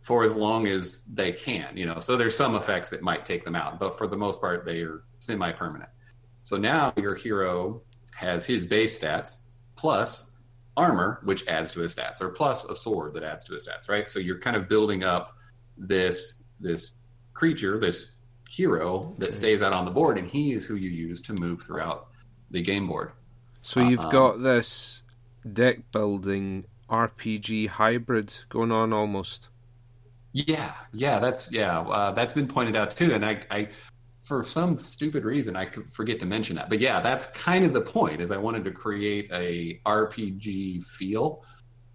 for 0.00 0.22
as 0.22 0.36
long 0.36 0.68
as 0.68 1.02
they 1.12 1.32
can. 1.32 1.76
You 1.76 1.86
know, 1.86 1.98
so 1.98 2.16
there's 2.16 2.36
some 2.36 2.54
effects 2.54 2.90
that 2.90 3.02
might 3.02 3.24
take 3.24 3.44
them 3.44 3.56
out, 3.56 3.80
but 3.80 3.98
for 3.98 4.06
the 4.06 4.16
most 4.16 4.40
part, 4.40 4.64
they 4.64 4.82
are 4.82 5.02
semi-permanent. 5.18 5.90
So 6.44 6.56
now 6.56 6.92
your 6.96 7.16
hero 7.16 7.82
has 8.14 8.46
his 8.46 8.64
base 8.64 9.00
stats 9.00 9.40
plus 9.74 10.30
armor, 10.76 11.20
which 11.24 11.46
adds 11.48 11.72
to 11.72 11.80
his 11.80 11.94
stats, 11.94 12.20
or 12.20 12.28
plus 12.28 12.64
a 12.64 12.76
sword 12.76 13.14
that 13.14 13.22
adds 13.22 13.44
to 13.44 13.54
his 13.54 13.66
stats, 13.66 13.88
right? 13.88 14.08
So 14.08 14.18
you're 14.18 14.38
kind 14.38 14.56
of 14.56 14.68
building 14.68 15.04
up 15.04 15.36
this 15.76 16.42
this 16.60 16.92
creature, 17.34 17.78
this 17.78 18.12
hero 18.48 19.14
that 19.18 19.34
stays 19.34 19.62
out 19.62 19.74
on 19.74 19.84
the 19.84 19.90
board, 19.90 20.18
and 20.18 20.28
he 20.28 20.52
is 20.52 20.64
who 20.64 20.76
you 20.76 20.90
use 20.90 21.20
to 21.22 21.34
move 21.34 21.62
throughout 21.62 22.08
the 22.50 22.62
game 22.62 22.86
board. 22.86 23.12
So 23.62 23.80
you've 23.80 24.00
uh, 24.00 24.08
got 24.10 24.42
this 24.42 25.02
deck 25.52 25.90
building 25.92 26.64
RPG 26.88 27.68
hybrid 27.68 28.34
going 28.48 28.72
on 28.72 28.92
almost. 28.92 29.48
Yeah, 30.32 30.74
yeah, 30.92 31.18
that's 31.18 31.50
yeah, 31.50 31.80
uh, 31.80 32.12
that's 32.12 32.32
been 32.32 32.46
pointed 32.46 32.76
out 32.76 32.94
too, 32.96 33.14
and 33.14 33.24
I, 33.24 33.42
I, 33.50 33.68
for 34.26 34.44
some 34.44 34.76
stupid 34.76 35.24
reason, 35.24 35.54
I 35.54 35.64
could 35.64 35.88
forget 35.92 36.18
to 36.18 36.26
mention 36.26 36.56
that, 36.56 36.68
but 36.68 36.80
yeah, 36.80 37.00
that's 37.00 37.26
kind 37.26 37.64
of 37.64 37.72
the 37.72 37.80
point. 37.80 38.20
Is 38.20 38.32
I 38.32 38.36
wanted 38.36 38.64
to 38.64 38.72
create 38.72 39.30
a 39.32 39.80
RPG 39.86 40.84
feel 40.84 41.44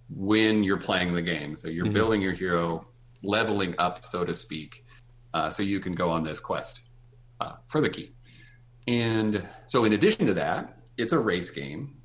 when 0.09 0.63
you're 0.63 0.77
playing 0.77 1.13
the 1.13 1.21
game, 1.21 1.57
so 1.57 1.67
you're 1.67 1.83
mm-hmm. 1.83 1.93
building 1.93 2.21
your 2.21 2.31
hero, 2.31 2.87
leveling 3.21 3.75
up, 3.79 4.05
so 4.05 4.23
to 4.23 4.33
speak, 4.33 4.85
uh, 5.33 5.49
so 5.49 5.61
you 5.61 5.81
can 5.81 5.91
go 5.91 6.09
on 6.09 6.23
this 6.23 6.39
quest 6.39 6.83
uh, 7.41 7.55
for 7.67 7.81
the 7.81 7.89
key. 7.89 8.13
And 8.87 9.45
so, 9.67 9.83
in 9.83 9.91
addition 9.91 10.25
to 10.25 10.33
that, 10.35 10.77
it's 10.97 11.11
a 11.11 11.19
race 11.19 11.49
game, 11.49 11.97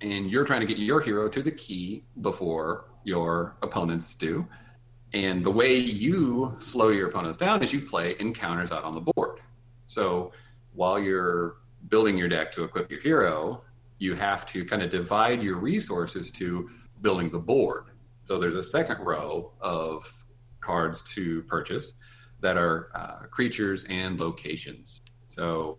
and 0.00 0.30
you're 0.30 0.44
trying 0.44 0.60
to 0.60 0.66
get 0.66 0.78
your 0.78 1.02
hero 1.02 1.28
to 1.28 1.42
the 1.42 1.52
key 1.52 2.04
before 2.22 2.86
your 3.04 3.56
opponents 3.62 4.14
do. 4.14 4.46
And 5.14 5.44
the 5.44 5.50
way 5.50 5.76
you 5.76 6.56
slow 6.58 6.88
your 6.88 7.08
opponents 7.08 7.38
down 7.38 7.62
is 7.62 7.72
you 7.72 7.82
play 7.82 8.16
encounters 8.18 8.72
out 8.72 8.84
on 8.84 8.92
the 8.92 9.00
board. 9.00 9.40
So 9.86 10.32
while 10.72 10.98
you're 10.98 11.56
building 11.88 12.16
your 12.16 12.28
deck 12.28 12.52
to 12.52 12.64
equip 12.64 12.90
your 12.90 13.00
hero, 13.00 13.62
you 13.98 14.14
have 14.14 14.46
to 14.46 14.64
kind 14.64 14.82
of 14.82 14.90
divide 14.90 15.42
your 15.42 15.56
resources 15.56 16.30
to 16.32 16.68
building 17.02 17.30
the 17.30 17.38
board. 17.38 17.86
So 18.24 18.38
there's 18.38 18.56
a 18.56 18.62
second 18.62 19.00
row 19.00 19.52
of 19.60 20.10
cards 20.60 21.02
to 21.14 21.42
purchase 21.42 21.94
that 22.40 22.56
are 22.56 22.90
uh, 22.94 23.26
creatures 23.26 23.84
and 23.88 24.18
locations. 24.18 25.02
So 25.28 25.78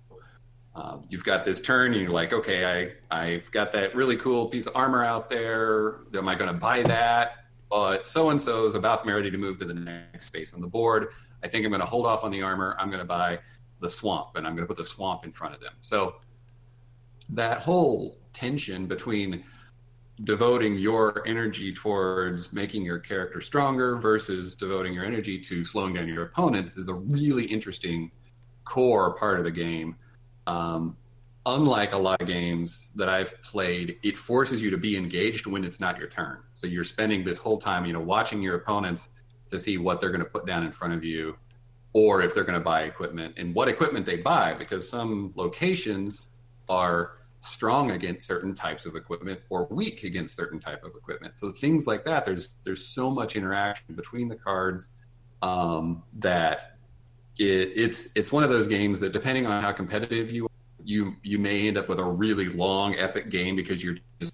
um, 0.76 1.06
you've 1.10 1.24
got 1.24 1.46
this 1.46 1.62
turn, 1.62 1.94
and 1.94 2.02
you're 2.02 2.12
like, 2.12 2.34
okay, 2.34 2.94
I 3.12 3.24
I've 3.26 3.52
got 3.52 3.72
that 3.74 3.96
really 3.96 4.18
cool 4.18 4.48
piece 4.48 4.66
of 4.66 4.76
armor 4.76 5.04
out 5.04 5.30
there. 5.30 6.00
Am 6.16 6.28
I 6.28 6.36
going 6.36 6.52
to 6.52 6.58
buy 6.58 6.84
that? 6.84 7.43
But 7.74 8.06
so 8.06 8.30
and 8.30 8.40
so 8.40 8.68
is 8.68 8.76
about 8.76 9.04
ready 9.04 9.32
to 9.32 9.38
move 9.38 9.58
to 9.58 9.66
the 9.66 9.74
next 9.74 10.28
space 10.28 10.54
on 10.54 10.62
the 10.62 10.68
board. 10.68 11.08
I 11.44 11.48
think 11.48 11.66
I'm 11.66 11.72
going 11.72 11.80
to 11.80 11.88
hold 11.88 12.06
off 12.06 12.24
on 12.24 12.30
the 12.30 12.44
armor. 12.44 12.76
I'm 12.78 12.90
going 12.90 13.00
to 13.00 13.04
buy 13.06 13.40
the 13.80 13.90
swamp, 13.90 14.36
and 14.36 14.46
I'm 14.46 14.56
going 14.56 14.68
to 14.68 14.72
put 14.72 14.78
the 14.78 14.86
swamp 14.86 15.26
in 15.26 15.32
front 15.32 15.56
of 15.56 15.60
them. 15.60 15.74
So 15.82 16.18
that 17.30 17.62
whole 17.62 18.20
tension 18.32 18.86
between 18.86 19.44
devoting 20.24 20.78
your 20.78 21.24
energy 21.26 21.74
towards 21.74 22.54
making 22.54 22.86
your 22.86 23.00
character 23.00 23.42
stronger 23.42 23.98
versus 23.98 24.54
devoting 24.54 24.94
your 24.94 25.04
energy 25.06 25.40
to 25.40 25.66
slowing 25.66 25.96
down 25.96 26.08
your 26.08 26.26
opponents 26.26 26.78
is 26.78 26.90
a 26.90 26.94
really 26.94 27.46
interesting 27.46 28.12
core 28.66 29.16
part 29.16 29.40
of 29.40 29.46
the 29.46 29.52
game. 29.52 29.96
Um, 30.46 30.96
unlike 31.46 31.94
a 31.94 31.98
lot 31.98 32.22
of 32.22 32.28
games 32.28 32.88
that 32.96 33.10
I've 33.10 33.42
played, 33.42 33.98
it 34.04 34.18
forces 34.18 34.62
you 34.62 34.70
to 34.70 34.78
be 34.78 34.96
engaged 34.96 35.46
when 35.46 35.64
it's 35.64 35.80
not 35.80 35.98
your 35.98 36.08
turn. 36.08 36.40
So 36.54 36.68
you're 36.68 36.84
spending 36.84 37.24
this 37.24 37.38
whole 37.38 37.58
time, 37.58 37.86
you 37.86 37.94
know, 37.94 38.00
watching 38.00 38.42
your 38.42 38.56
opponents 38.56 39.10
to 39.52 39.60
see 39.60 39.78
what 39.78 40.00
they're 40.00 40.10
going 40.12 40.24
to 40.24 40.30
put 40.30 40.46
down 40.46 40.66
in 40.66 40.72
front 40.72 40.94
of 40.94 41.04
you 41.04 41.36
or 41.94 42.22
if 42.22 42.34
they're 42.34 42.44
going 42.44 42.58
to 42.58 42.64
buy 42.64 42.84
equipment 42.84 43.36
and 43.38 43.54
what 43.54 43.70
equipment 43.70 44.06
they 44.06 44.18
buy 44.18 44.54
because 44.54 44.90
some 44.90 45.32
locations 45.36 46.30
are 46.70 47.18
strong 47.40 47.92
against 47.92 48.26
certain 48.26 48.56
types 48.56 48.86
of 48.86 48.96
equipment 48.96 49.40
or 49.50 49.68
weak 49.70 50.04
against 50.04 50.36
certain 50.36 50.60
type 50.60 50.84
of 50.84 50.96
equipment. 50.96 51.34
So 51.38 51.52
things 51.52 51.86
like 51.86 52.06
that, 52.06 52.26
there's 52.26 52.56
there's 52.64 52.88
so 52.88 53.12
much 53.12 53.36
interaction 53.36 53.96
between 53.96 54.30
the 54.30 54.36
cards 54.36 54.90
um, 55.42 56.04
that 56.20 56.78
it, 57.38 57.74
it's 57.76 58.10
it's 58.16 58.32
one 58.32 58.44
of 58.44 58.50
those 58.50 58.68
games 58.68 59.00
that 59.02 59.12
depending 59.12 59.46
on 59.46 59.62
how 59.62 59.74
competitive 59.74 60.32
you 60.32 60.48
you 60.86 61.16
you 61.24 61.40
may 61.40 61.68
end 61.68 61.78
up 61.78 61.90
with 61.90 62.00
a 62.00 62.04
really 62.04 62.50
long 62.50 62.96
epic 62.96 63.30
game 63.30 63.56
because 63.56 63.84
you're 63.84 63.98
just 64.22 64.34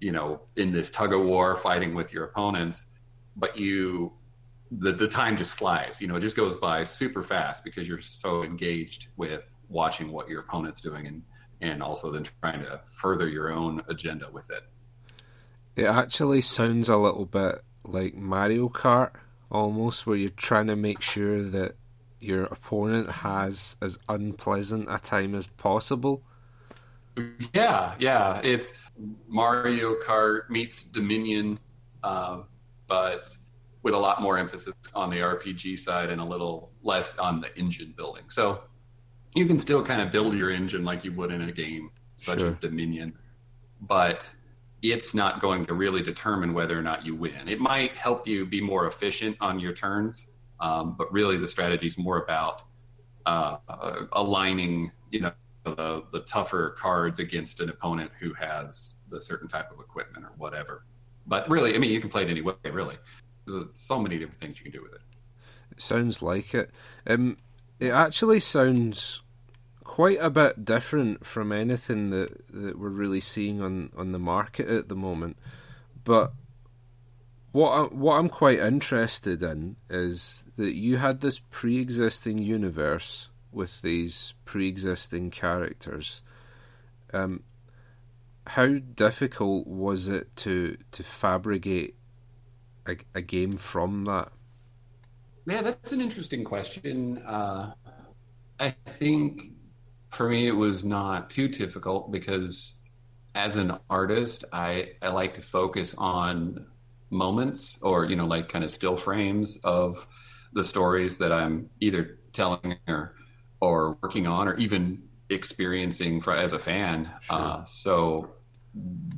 you 0.00 0.12
know 0.12 0.40
in 0.56 0.72
this 0.72 0.90
tug 0.90 1.12
of 1.12 1.22
war 1.22 1.54
fighting 1.56 1.94
with 1.94 2.12
your 2.12 2.24
opponents, 2.24 2.86
but 3.36 3.56
you 3.56 4.12
the 4.70 4.92
the 4.92 5.08
time 5.08 5.36
just 5.36 5.54
flies. 5.54 6.00
You 6.00 6.08
know, 6.08 6.16
it 6.16 6.20
just 6.20 6.36
goes 6.36 6.56
by 6.58 6.84
super 6.84 7.22
fast 7.22 7.64
because 7.64 7.88
you're 7.88 8.00
so 8.00 8.42
engaged 8.42 9.08
with 9.16 9.52
watching 9.68 10.10
what 10.10 10.28
your 10.28 10.40
opponent's 10.40 10.80
doing 10.80 11.06
and 11.06 11.22
and 11.60 11.82
also 11.82 12.10
then 12.10 12.26
trying 12.42 12.60
to 12.62 12.80
further 12.90 13.28
your 13.28 13.52
own 13.52 13.82
agenda 13.88 14.28
with 14.32 14.50
it. 14.50 14.64
It 15.76 15.84
actually 15.84 16.40
sounds 16.40 16.88
a 16.88 16.96
little 16.96 17.26
bit 17.26 17.62
like 17.84 18.14
Mario 18.14 18.68
Kart 18.68 19.12
almost, 19.50 20.06
where 20.06 20.16
you're 20.16 20.30
trying 20.30 20.68
to 20.68 20.76
make 20.76 21.02
sure 21.02 21.42
that 21.42 21.76
your 22.20 22.44
opponent 22.44 23.10
has 23.10 23.76
as 23.82 23.98
unpleasant 24.08 24.86
a 24.90 24.98
time 24.98 25.34
as 25.34 25.46
possible. 25.46 26.22
Yeah, 27.52 27.94
yeah. 27.98 28.40
It's 28.42 28.72
Mario 29.28 29.96
Kart 30.06 30.48
meets 30.48 30.84
Dominion, 30.84 31.58
uh, 32.02 32.42
but 32.86 33.34
with 33.82 33.94
a 33.94 33.98
lot 33.98 34.20
more 34.20 34.38
emphasis 34.38 34.74
on 34.94 35.10
the 35.10 35.16
RPG 35.16 35.78
side 35.78 36.10
and 36.10 36.20
a 36.20 36.24
little 36.24 36.70
less 36.82 37.16
on 37.18 37.40
the 37.40 37.56
engine 37.58 37.94
building. 37.96 38.24
So 38.28 38.62
you 39.34 39.46
can 39.46 39.58
still 39.58 39.84
kind 39.84 40.02
of 40.02 40.12
build 40.12 40.34
your 40.34 40.50
engine 40.50 40.84
like 40.84 41.04
you 41.04 41.12
would 41.12 41.30
in 41.30 41.42
a 41.42 41.52
game 41.52 41.90
such 42.16 42.40
sure. 42.40 42.48
as 42.48 42.56
Dominion, 42.58 43.16
but 43.80 44.30
it's 44.82 45.14
not 45.14 45.40
going 45.40 45.66
to 45.66 45.74
really 45.74 46.02
determine 46.02 46.52
whether 46.52 46.78
or 46.78 46.82
not 46.82 47.04
you 47.04 47.14
win. 47.14 47.48
It 47.48 47.60
might 47.60 47.92
help 47.92 48.26
you 48.26 48.46
be 48.46 48.60
more 48.60 48.86
efficient 48.86 49.36
on 49.40 49.58
your 49.58 49.72
turns, 49.72 50.28
um, 50.60 50.94
but 50.96 51.12
really 51.12 51.36
the 51.36 51.48
strategy 51.48 51.86
is 51.86 51.98
more 51.98 52.22
about 52.22 52.62
uh, 53.26 53.56
aligning, 54.12 54.92
you 55.10 55.20
know, 55.20 55.32
the, 55.64 56.04
the 56.12 56.20
tougher 56.20 56.76
cards 56.78 57.18
against 57.18 57.60
an 57.60 57.68
opponent 57.68 58.10
who 58.18 58.32
has 58.34 58.94
the 59.10 59.20
certain 59.20 59.48
type 59.48 59.70
of 59.70 59.80
equipment 59.80 60.24
or 60.24 60.32
whatever. 60.36 60.84
But 61.26 61.48
really, 61.50 61.74
I 61.74 61.78
mean, 61.78 61.90
you 61.90 62.00
can 62.00 62.10
play 62.10 62.22
it 62.22 62.30
any 62.30 62.40
way. 62.40 62.54
Really, 62.64 62.96
there's 63.46 63.66
so 63.72 63.98
many 63.98 64.18
different 64.18 64.40
things 64.40 64.58
you 64.58 64.64
can 64.64 64.72
do 64.72 64.82
with 64.82 64.94
it. 64.94 65.00
It 65.72 65.80
sounds 65.80 66.22
like 66.22 66.54
it. 66.54 66.70
Um, 67.06 67.36
it 67.78 67.92
actually 67.92 68.40
sounds 68.40 69.22
quite 69.84 70.18
a 70.20 70.30
bit 70.30 70.64
different 70.64 71.26
from 71.26 71.52
anything 71.52 72.10
that, 72.10 72.46
that 72.52 72.78
we're 72.78 72.88
really 72.88 73.20
seeing 73.20 73.60
on, 73.60 73.90
on 73.96 74.12
the 74.12 74.18
market 74.18 74.68
at 74.68 74.88
the 74.88 74.96
moment. 74.96 75.36
But 76.04 76.32
what 77.52 77.70
I, 77.70 77.82
what 77.94 78.14
I'm 78.16 78.28
quite 78.28 78.58
interested 78.58 79.42
in 79.42 79.76
is 79.88 80.44
that 80.56 80.74
you 80.74 80.98
had 80.98 81.20
this 81.20 81.40
pre-existing 81.50 82.38
universe 82.38 83.30
with 83.52 83.82
these 83.82 84.34
pre-existing 84.44 85.30
characters. 85.30 86.22
Um, 87.12 87.42
how 88.46 88.66
difficult 88.66 89.66
was 89.66 90.08
it 90.08 90.34
to 90.36 90.76
to 90.92 91.02
fabricate 91.02 91.96
a, 92.86 92.96
a 93.14 93.20
game 93.20 93.56
from 93.56 94.04
that? 94.04 94.30
Yeah, 95.46 95.62
that's 95.62 95.92
an 95.92 96.00
interesting 96.00 96.44
question. 96.44 97.18
Uh, 97.18 97.72
I 98.58 98.74
think 98.98 99.52
for 100.10 100.28
me 100.28 100.46
it 100.46 100.52
was 100.52 100.84
not 100.84 101.30
too 101.30 101.48
difficult 101.48 102.12
because 102.12 102.74
as 103.34 103.56
an 103.56 103.78
artist, 103.88 104.44
I, 104.52 104.92
I 105.02 105.08
like 105.08 105.34
to 105.34 105.42
focus 105.42 105.94
on 105.96 106.66
moments 107.10 107.78
or, 107.82 108.04
you 108.04 108.16
know, 108.16 108.26
like 108.26 108.48
kind 108.48 108.64
of 108.64 108.70
still 108.70 108.96
frames 108.96 109.58
of 109.64 110.06
the 110.52 110.64
stories 110.64 111.18
that 111.18 111.32
I'm 111.32 111.68
either 111.80 112.18
telling 112.32 112.76
or, 112.88 113.14
or 113.60 113.98
working 114.02 114.26
on, 114.26 114.48
or 114.48 114.56
even 114.56 115.02
experiencing 115.28 116.20
for, 116.20 116.34
as 116.34 116.52
a 116.52 116.58
fan. 116.58 117.10
Sure. 117.20 117.36
Uh, 117.36 117.64
so 117.64 118.30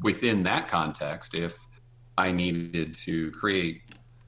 within 0.03 0.43
that 0.45 0.69
context, 0.69 1.35
if 1.35 1.59
I 2.19 2.33
needed 2.33 2.95
to 3.07 3.31
create 3.33 3.83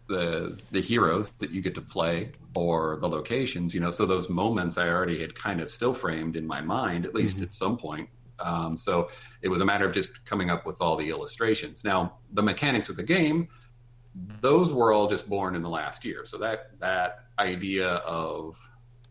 the 0.07 0.61
the 0.71 0.83
heroes 0.83 1.31
that 1.39 1.51
you 1.51 1.63
get 1.63 1.75
to 1.75 1.81
play 1.81 2.31
or 2.55 2.99
the 3.01 3.09
locations, 3.09 3.75
you 3.75 3.81
know, 3.81 3.91
so 3.91 4.05
those 4.07 4.29
moments 4.29 4.77
I 4.77 4.89
already 4.89 5.21
had 5.21 5.35
kind 5.35 5.61
of 5.61 5.71
still 5.71 5.95
framed 5.95 6.37
in 6.37 6.47
my 6.47 6.61
mind, 6.61 7.07
at 7.07 7.15
least 7.15 7.39
Mhm. 7.39 7.43
at 7.45 7.55
some 7.55 7.77
point. 7.77 8.09
Um, 8.41 8.77
so 8.77 9.09
it 9.43 9.49
was 9.49 9.61
a 9.61 9.65
matter 9.65 9.87
of 9.87 9.93
just 9.93 10.25
coming 10.25 10.51
up 10.51 10.67
with 10.67 10.81
all 10.81 10.97
the 10.97 11.09
illustrations. 11.09 11.85
Now, 11.85 12.19
the 12.33 12.43
mechanics 12.43 12.89
of 12.89 12.97
the 12.97 13.03
game, 13.03 13.49
those 14.41 14.73
were 14.73 14.93
all 14.93 15.09
just 15.09 15.29
born 15.29 15.55
in 15.55 15.63
the 15.63 15.69
last 15.69 16.05
year. 16.05 16.25
So 16.25 16.39
that 16.39 16.79
that 16.81 17.27
idea 17.39 17.89
of 17.89 18.57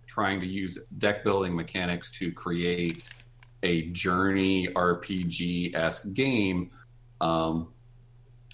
trying 0.07 0.39
to 0.39 0.47
use 0.47 0.77
deck 0.99 1.23
building 1.23 1.55
mechanics 1.55 2.11
to 2.11 2.31
create 2.31 3.09
a 3.63 3.89
journey 3.91 4.67
RPG 4.75 5.75
esque 5.75 6.13
game, 6.13 6.71
um, 7.21 7.73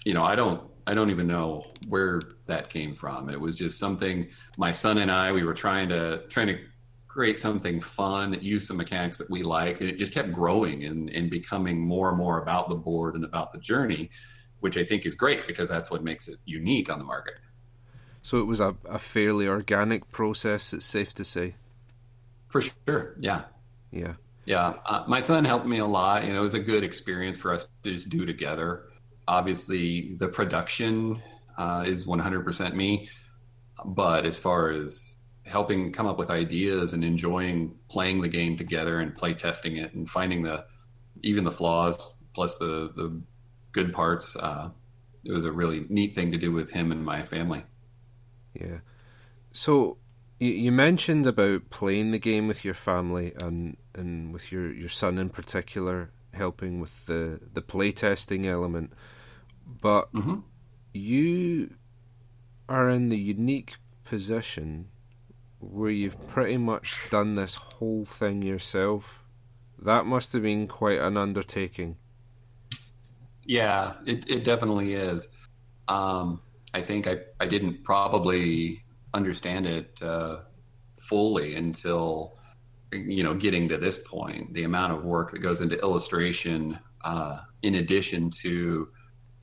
you 0.04 0.14
know, 0.14 0.24
I 0.24 0.34
don't 0.34 0.62
I 0.86 0.92
don't 0.92 1.10
even 1.10 1.26
know 1.26 1.64
where 1.88 2.20
that 2.46 2.70
came 2.70 2.94
from. 2.94 3.28
It 3.28 3.40
was 3.40 3.56
just 3.56 3.78
something 3.78 4.28
my 4.56 4.72
son 4.72 4.98
and 4.98 5.10
I 5.10 5.30
we 5.30 5.44
were 5.44 5.54
trying 5.54 5.88
to 5.90 6.26
trying 6.28 6.48
to 6.48 6.58
create 7.10 7.36
something 7.36 7.80
fun 7.80 8.30
that 8.30 8.40
used 8.40 8.68
some 8.68 8.76
mechanics 8.76 9.16
that 9.16 9.28
we 9.28 9.42
like, 9.42 9.80
and 9.80 9.90
it 9.90 9.98
just 9.98 10.12
kept 10.12 10.30
growing 10.30 10.84
and, 10.84 11.10
and 11.10 11.28
becoming 11.28 11.80
more 11.80 12.10
and 12.10 12.16
more 12.16 12.40
about 12.40 12.68
the 12.68 12.74
board 12.76 13.16
and 13.16 13.24
about 13.24 13.52
the 13.52 13.58
journey, 13.58 14.08
which 14.60 14.76
I 14.76 14.84
think 14.84 15.04
is 15.04 15.14
great 15.14 15.48
because 15.48 15.68
that's 15.68 15.90
what 15.90 16.04
makes 16.04 16.28
it 16.28 16.38
unique 16.44 16.88
on 16.88 17.00
the 17.00 17.04
market. 17.04 17.34
So 18.22 18.38
it 18.38 18.46
was 18.46 18.60
a, 18.60 18.76
a 18.88 19.00
fairly 19.00 19.48
organic 19.48 20.12
process. 20.12 20.72
It's 20.72 20.84
safe 20.84 21.12
to 21.14 21.24
say. 21.24 21.56
For 22.46 22.60
sure, 22.60 23.16
yeah. 23.18 23.42
Yeah. 23.90 24.14
Yeah, 24.44 24.74
uh, 24.86 25.02
my 25.08 25.20
son 25.20 25.44
helped 25.44 25.66
me 25.66 25.78
a 25.78 25.86
lot. 25.86 26.24
You 26.24 26.32
know, 26.32 26.38
it 26.38 26.42
was 26.42 26.54
a 26.54 26.60
good 26.60 26.84
experience 26.84 27.36
for 27.36 27.52
us 27.52 27.66
to 27.82 27.92
just 27.92 28.08
do 28.08 28.24
together. 28.24 28.84
Obviously, 29.26 30.14
the 30.14 30.28
production 30.28 31.20
uh, 31.58 31.82
is 31.84 32.06
100% 32.06 32.74
me, 32.74 33.08
but 33.84 34.24
as 34.24 34.36
far 34.36 34.70
as 34.70 35.16
helping 35.44 35.92
come 35.92 36.06
up 36.06 36.18
with 36.18 36.30
ideas 36.30 36.92
and 36.92 37.02
enjoying 37.04 37.74
playing 37.88 38.20
the 38.20 38.28
game 38.28 38.56
together 38.56 39.00
and 39.00 39.16
play 39.16 39.34
testing 39.34 39.76
it 39.76 39.94
and 39.94 40.08
finding 40.08 40.42
the 40.42 40.64
even 41.22 41.44
the 41.44 41.52
flaws 41.52 42.14
plus 42.34 42.56
the 42.58 42.92
the 42.96 43.20
good 43.72 43.92
parts, 43.92 44.36
uh, 44.36 44.70
it 45.24 45.32
was 45.32 45.44
a 45.44 45.52
really 45.52 45.86
neat 45.88 46.14
thing 46.14 46.32
to 46.32 46.38
do 46.38 46.52
with 46.52 46.70
him 46.70 46.92
and 46.92 47.04
my 47.04 47.22
family. 47.22 47.64
Yeah. 48.54 48.78
So 49.52 49.98
you, 50.38 50.50
you 50.50 50.72
mentioned 50.72 51.26
about 51.26 51.70
playing 51.70 52.10
the 52.10 52.18
game 52.18 52.48
with 52.48 52.64
your 52.64 52.74
family 52.74 53.32
and 53.40 53.76
and 53.94 54.32
with 54.32 54.52
your, 54.52 54.72
your 54.72 54.88
son 54.88 55.18
in 55.18 55.28
particular 55.28 56.10
helping 56.32 56.80
with 56.80 57.06
the 57.06 57.40
the 57.52 57.62
playtesting 57.62 58.46
element, 58.46 58.92
but 59.66 60.10
hmm 60.12 60.40
you 60.92 61.74
are 62.68 62.88
in 62.88 63.08
the 63.08 63.18
unique 63.18 63.76
position 64.04 64.88
where 65.60 65.90
you've 65.90 66.26
pretty 66.28 66.56
much 66.56 66.98
done 67.10 67.34
this 67.34 67.54
whole 67.54 68.04
thing 68.04 68.42
yourself. 68.42 69.24
That 69.78 70.06
must 70.06 70.32
have 70.32 70.42
been 70.42 70.66
quite 70.66 70.98
an 70.98 71.16
undertaking. 71.16 71.96
Yeah, 73.44 73.94
it, 74.06 74.28
it 74.28 74.44
definitely 74.44 74.94
is. 74.94 75.28
Um, 75.88 76.40
I 76.72 76.82
think 76.82 77.06
I, 77.06 77.18
I 77.40 77.46
didn't 77.46 77.82
probably 77.84 78.82
understand 79.12 79.66
it 79.66 80.00
uh, 80.02 80.40
fully 81.00 81.56
until 81.56 82.38
you 82.92 83.22
know 83.22 83.34
getting 83.34 83.68
to 83.68 83.78
this 83.78 83.98
point. 83.98 84.52
The 84.54 84.64
amount 84.64 84.92
of 84.92 85.04
work 85.04 85.32
that 85.32 85.40
goes 85.40 85.60
into 85.60 85.78
illustration, 85.80 86.78
uh, 87.04 87.40
in 87.62 87.76
addition 87.76 88.30
to 88.42 88.88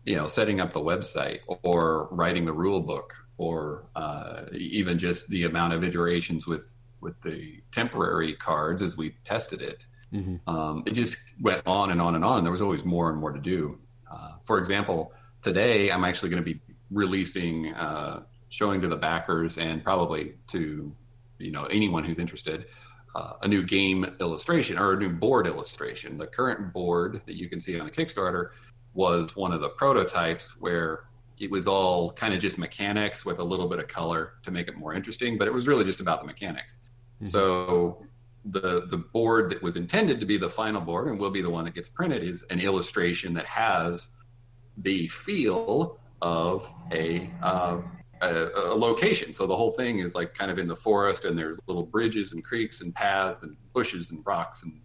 you 0.06 0.15
know 0.15 0.27
setting 0.27 0.62
up 0.62 0.71
the 0.71 0.80
website 0.80 1.39
or 1.63 2.08
writing 2.12 2.45
the 2.45 2.53
rule 2.53 2.82
book, 2.82 3.13
or 3.38 3.86
uh, 3.95 4.43
even 4.54 4.97
just 4.97 5.28
the 5.30 5.43
amount 5.43 5.73
of 5.73 5.84
iterations 5.84 6.47
with 6.47 6.73
with 7.02 7.19
the 7.21 7.62
temporary 7.71 8.34
cards 8.36 8.82
as 8.82 8.97
we 8.97 9.15
tested 9.23 9.62
it 9.62 9.86
hmm 10.12 10.36
um, 10.47 10.84
it 10.86 10.93
just 10.93 11.17
went 11.41 11.62
on 11.65 11.91
and 11.91 12.02
on 12.02 12.15
and 12.15 12.23
on. 12.23 12.43
There 12.43 12.52
was 12.52 12.62
always 12.62 12.84
more 12.86 13.10
and 13.10 13.19
more 13.19 13.32
to 13.32 13.39
do. 13.39 13.78
Uh, 14.12 14.36
for 14.43 14.58
example, 14.58 15.12
today 15.41 15.91
I'm 15.91 16.04
actually 16.06 16.30
going 16.30 16.43
to 16.43 16.54
be 16.54 16.62
releasing, 16.91 17.73
uh, 17.73 18.23
showing 18.50 18.82
to 18.82 18.88
the 18.88 18.95
backers 18.95 19.58
and 19.58 19.84
probably 19.84 20.36
to 20.47 20.95
you 21.39 21.52
know 21.52 21.65
anyone 21.65 22.04
who's 22.04 22.19
interested, 22.19 22.67
uh, 23.15 23.34
a 23.41 23.47
new 23.47 23.63
game 23.63 24.06
illustration 24.19 24.78
or 24.78 24.93
a 24.93 24.97
new 24.97 25.10
board 25.10 25.45
illustration. 25.45 26.17
The 26.17 26.28
current 26.28 26.71
board 26.73 27.21
that 27.26 27.36
you 27.36 27.50
can 27.50 27.60
see 27.60 27.80
on 27.80 27.86
the 27.86 27.91
Kickstarter 27.91 28.52
was 28.93 29.36
one 29.36 29.52
of 29.52 29.62
the 29.62 29.69
prototypes 29.69 30.56
where 30.60 31.04
it 31.39 31.52
was 31.52 31.67
all 31.67 32.12
kind 32.13 32.34
of 32.34 32.39
just 32.39 32.58
mechanics 32.58 33.26
with 33.26 33.39
a 33.39 33.43
little 33.43 33.67
bit 33.67 33.80
of 33.80 33.88
color 33.88 34.34
to 34.43 34.52
make 34.52 34.67
it 34.67 34.76
more 34.76 34.93
interesting, 34.93 35.38
but 35.38 35.47
it 35.47 35.54
was 35.54 35.67
really 35.67 35.86
just 35.86 36.00
about 36.00 36.21
the 36.21 36.26
mechanics. 36.26 36.80
Mhm. 37.21 37.28
So 37.30 38.06
the 38.45 38.88
the 38.88 38.97
board 38.97 39.52
that 39.52 39.62
was 39.62 39.76
intended 39.76 40.19
to 40.19 40.26
be 40.26 40.38
the 40.38 40.50
final 40.50 40.82
board 40.82 41.08
and 41.08 41.19
will 41.19 41.32
be 41.32 41.41
the 41.41 41.50
one 41.50 41.65
that 41.65 41.73
gets 41.76 41.89
printed 41.89 42.23
is 42.23 42.43
an 42.50 42.60
illustration 42.60 43.34
that 43.34 43.45
has 43.45 44.10
the 44.78 45.08
feel 45.08 46.00
of 46.21 46.71
a, 46.91 47.32
uh, 47.43 47.82
a 48.21 48.47
a 48.56 48.76
location. 48.76 49.34
So 49.34 49.47
the 49.47 49.56
whole 49.56 49.71
thing 49.71 50.00
is 50.00 50.15
like 50.15 50.34
kind 50.34 50.50
of 50.50 50.60
in 50.60 50.67
the 50.67 50.76
forest, 50.76 51.26
and 51.26 51.38
there's 51.38 51.60
little 51.67 51.84
bridges 51.86 52.32
and 52.32 52.43
creeks 52.43 52.82
and 52.82 52.93
paths 52.93 53.43
and 53.43 53.56
bushes 53.73 54.12
and 54.12 54.26
rocks 54.26 54.63
and 54.63 54.82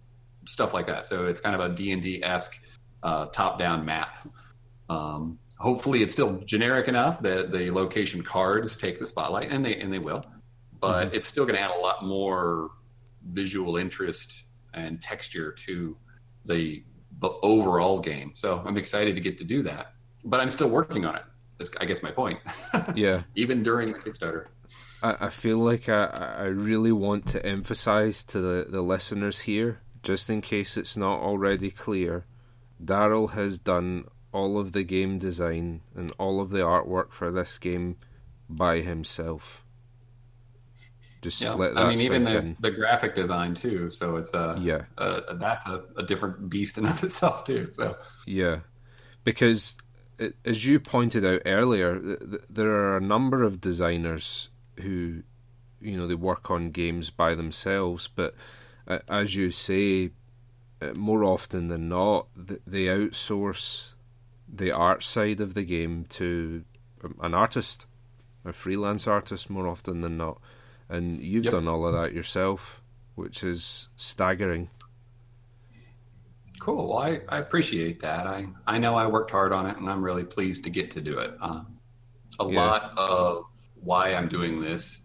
stuff 0.46 0.74
like 0.74 0.86
that. 0.88 1.06
So 1.06 1.26
it's 1.26 1.40
kind 1.40 1.54
of 1.54 1.60
a 1.60 1.74
D 1.74 1.92
and 1.92 2.02
D 2.02 2.22
esque 2.22 2.60
uh, 3.02 3.26
top 3.26 3.58
down 3.58 3.84
map. 3.84 4.28
Um, 4.88 5.38
hopefully, 5.62 6.02
it's 6.02 6.12
still 6.12 6.38
generic 6.40 6.88
enough 6.88 7.22
that 7.22 7.52
the 7.52 7.70
location 7.70 8.22
cards 8.22 8.76
take 8.76 8.98
the 8.98 9.06
spotlight, 9.06 9.46
and 9.50 9.64
they 9.64 9.76
and 9.76 9.92
they 9.92 9.98
will. 9.98 10.24
But 10.80 11.06
mm-hmm. 11.06 11.16
it's 11.16 11.26
still 11.26 11.44
going 11.44 11.54
to 11.54 11.62
add 11.62 11.70
a 11.70 11.78
lot 11.78 12.04
more 12.04 12.70
visual 13.30 13.76
interest 13.76 14.44
and 14.74 15.00
texture 15.00 15.52
to 15.52 15.96
the 16.44 16.82
the 17.20 17.30
overall 17.42 18.00
game. 18.00 18.32
So 18.34 18.62
I'm 18.66 18.76
excited 18.76 19.14
to 19.14 19.20
get 19.20 19.38
to 19.38 19.44
do 19.44 19.62
that. 19.62 19.94
But 20.24 20.40
I'm 20.40 20.50
still 20.50 20.68
working 20.68 21.04
on 21.06 21.16
it. 21.16 21.22
That's, 21.58 21.70
I 21.80 21.84
guess 21.84 22.02
my 22.02 22.10
point. 22.10 22.40
Yeah. 22.94 23.22
Even 23.36 23.62
during 23.62 23.92
the 23.92 23.98
Kickstarter. 23.98 24.46
I, 25.02 25.26
I 25.26 25.28
feel 25.28 25.58
like 25.58 25.88
I, 25.88 26.04
I 26.38 26.44
really 26.44 26.92
want 26.92 27.26
to 27.28 27.44
emphasize 27.44 28.24
to 28.24 28.40
the, 28.40 28.66
the 28.68 28.82
listeners 28.82 29.40
here, 29.40 29.80
just 30.02 30.28
in 30.30 30.40
case 30.40 30.76
it's 30.76 30.96
not 30.96 31.20
already 31.20 31.70
clear, 31.70 32.24
Daryl 32.82 33.32
has 33.32 33.58
done 33.58 34.04
all 34.32 34.58
of 34.58 34.72
the 34.72 34.82
game 34.82 35.18
design 35.18 35.82
and 35.94 36.12
all 36.18 36.40
of 36.40 36.50
the 36.50 36.58
artwork 36.58 37.12
for 37.12 37.30
this 37.30 37.58
game 37.58 37.96
by 38.48 38.80
himself. 38.80 39.64
Just 41.22 41.40
Yeah, 41.40 41.52
let 41.52 41.74
that 41.74 41.80
I 41.82 41.88
mean, 41.88 42.00
even 42.00 42.24
the, 42.24 42.38
in. 42.38 42.56
the 42.58 42.70
graphic 42.70 43.14
design 43.14 43.54
too. 43.54 43.90
So 43.90 44.16
it's 44.16 44.34
a, 44.34 44.60
Yeah, 44.60 44.82
a 44.98 45.36
that's 45.36 45.66
a, 45.68 45.84
a 45.96 46.02
different 46.02 46.50
beast 46.50 46.78
in 46.78 46.86
of 46.88 47.02
itself 47.04 47.44
too. 47.44 47.68
So 47.72 47.96
yeah. 48.26 48.60
Because, 49.24 49.76
it, 50.18 50.36
as 50.44 50.66
you 50.66 50.80
pointed 50.80 51.24
out 51.24 51.42
earlier, 51.46 51.98
th- 52.00 52.18
th- 52.20 52.42
there 52.50 52.70
are 52.72 52.96
a 52.96 53.00
number 53.00 53.42
of 53.42 53.60
designers 53.60 54.50
who, 54.80 55.22
you 55.80 55.96
know, 55.96 56.06
they 56.06 56.14
work 56.14 56.50
on 56.50 56.70
games 56.70 57.10
by 57.10 57.34
themselves, 57.34 58.08
but 58.08 58.34
uh, 58.88 59.00
as 59.08 59.36
you 59.36 59.50
say, 59.50 60.10
uh, 60.80 60.92
more 60.96 61.24
often 61.24 61.68
than 61.68 61.88
not, 61.88 62.28
th- 62.48 62.60
they 62.66 62.84
outsource 62.86 63.94
the 64.52 64.72
art 64.72 65.02
side 65.02 65.40
of 65.40 65.54
the 65.54 65.64
game 65.64 66.06
to 66.10 66.64
um, 67.04 67.16
an 67.22 67.34
artist, 67.34 67.86
a 68.44 68.52
freelance 68.52 69.06
artist, 69.08 69.50
more 69.50 69.66
often 69.68 70.02
than 70.02 70.18
not. 70.18 70.40
And 70.88 71.22
you've 71.22 71.48
Yep. 71.48 71.50
done 71.50 71.68
all 71.68 71.86
of 71.86 71.94
that 71.94 72.12
yourself, 72.14 72.82
which 73.16 73.44
is 73.44 73.88
staggering. 73.96 74.70
cool. 76.60 76.88
Well, 76.90 76.98
I, 76.98 77.20
I 77.28 77.38
appreciate 77.38 78.00
that. 78.02 78.26
I, 78.26 78.46
I 78.66 78.78
know 78.78 78.94
I 78.94 79.06
worked 79.06 79.30
hard 79.30 79.52
on 79.52 79.66
it 79.66 79.76
and 79.78 79.88
I'm 79.88 80.02
really 80.02 80.24
pleased 80.24 80.64
to 80.64 80.70
get 80.70 80.90
to 80.92 81.00
do 81.00 81.18
it. 81.18 81.32
Um, 81.40 81.78
a 82.40 82.44
Yeah. 82.46 82.54
lot 82.54 82.92
of 82.96 83.44
why 83.74 84.14
I'm 84.14 84.28
doing 84.28 84.60
this 84.60 85.00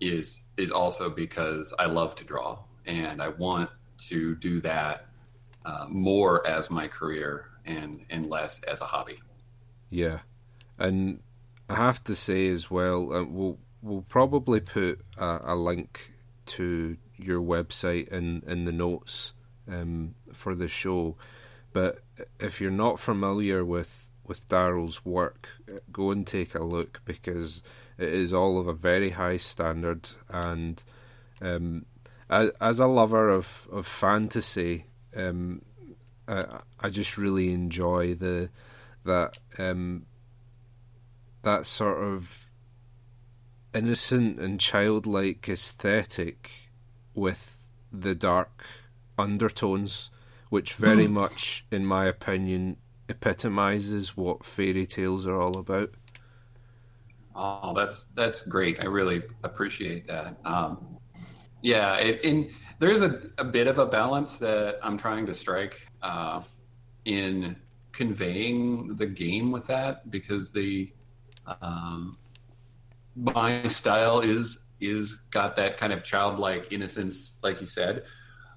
is 0.00 0.44
is 0.56 0.70
also 0.70 1.10
because 1.10 1.74
I 1.78 1.86
love 1.86 2.14
to 2.16 2.24
draw 2.24 2.58
and 2.86 3.22
I 3.22 3.28
want 3.28 3.70
to 4.08 4.36
do 4.36 4.60
that 4.62 5.08
uh, 5.64 5.86
more 5.88 6.46
as 6.46 6.70
my 6.70 6.88
career 6.88 7.46
and, 7.64 8.04
and 8.10 8.28
less 8.28 8.62
as 8.64 8.80
a 8.80 8.84
hobby. 8.84 9.20
Yeah, 9.90 10.20
and 10.78 11.20
I 11.68 11.76
have 11.76 12.02
to 12.04 12.14
say 12.14 12.48
as 12.48 12.70
well, 12.70 13.12
uh, 13.12 13.24
we'll 13.24 13.58
we'll 13.82 14.02
probably 14.08 14.60
put 14.60 15.00
a, 15.16 15.40
a 15.44 15.56
link 15.56 16.12
to 16.46 16.96
your 17.16 17.40
website 17.40 18.08
in 18.08 18.42
in 18.46 18.64
the 18.64 18.72
notes 18.72 19.34
um, 19.70 20.14
for 20.32 20.54
the 20.54 20.68
show. 20.68 21.16
But 21.72 22.00
if 22.38 22.60
you're 22.60 22.70
not 22.70 23.00
familiar 23.00 23.64
with 23.64 24.10
with 24.26 24.48
Daryl's 24.48 25.04
work, 25.04 25.48
go 25.92 26.10
and 26.10 26.26
take 26.26 26.54
a 26.54 26.64
look 26.64 27.02
because 27.04 27.62
it 27.98 28.08
is 28.08 28.32
all 28.32 28.58
of 28.58 28.66
a 28.66 28.72
very 28.72 29.10
high 29.10 29.36
standard, 29.36 30.08
and 30.28 30.82
um, 31.40 31.86
as, 32.28 32.50
as 32.60 32.80
a 32.80 32.86
lover 32.86 33.28
of 33.28 33.68
of 33.70 33.86
fantasy, 33.86 34.86
um, 35.16 35.62
I, 36.26 36.60
I 36.80 36.90
just 36.90 37.18
really 37.18 37.52
enjoy 37.52 38.14
the 38.14 38.50
that 39.04 39.38
um, 39.58 40.06
that 41.42 41.66
sort 41.66 42.02
of 42.02 42.48
innocent 43.74 44.38
and 44.38 44.60
childlike 44.60 45.48
aesthetic 45.48 46.70
with 47.14 47.64
the 47.92 48.14
dark 48.14 48.64
undertones, 49.18 50.10
which 50.48 50.74
very 50.74 51.06
mm. 51.06 51.12
much, 51.12 51.64
in 51.70 51.84
my 51.84 52.06
opinion, 52.06 52.76
epitomizes 53.08 54.16
what 54.16 54.44
fairy 54.44 54.86
tales 54.86 55.26
are 55.26 55.40
all 55.40 55.58
about. 55.58 55.90
Oh, 57.36 57.74
that's 57.74 58.04
that's 58.14 58.42
great. 58.46 58.80
I 58.80 58.84
really 58.84 59.22
appreciate 59.42 60.06
that. 60.06 60.36
Um, 60.44 60.98
yeah, 61.62 61.96
it, 61.96 62.20
in 62.24 62.50
there's 62.78 63.02
a, 63.02 63.30
a 63.38 63.44
bit 63.44 63.66
of 63.66 63.78
a 63.78 63.86
balance 63.86 64.38
that 64.38 64.78
I'm 64.82 64.98
trying 64.98 65.26
to 65.26 65.34
strike 65.34 65.88
uh, 66.04 66.42
in 67.06 67.56
conveying 67.92 68.94
the 68.96 69.06
game 69.06 69.50
with 69.50 69.66
that 69.66 70.10
because 70.10 70.52
the 70.52 70.92
um, 71.60 72.18
my 73.16 73.66
style 73.66 74.20
is 74.20 74.58
is 74.80 75.18
got 75.30 75.56
that 75.56 75.76
kind 75.78 75.92
of 75.92 76.04
childlike 76.04 76.68
innocence, 76.70 77.38
like 77.42 77.60
you 77.60 77.66
said, 77.66 78.04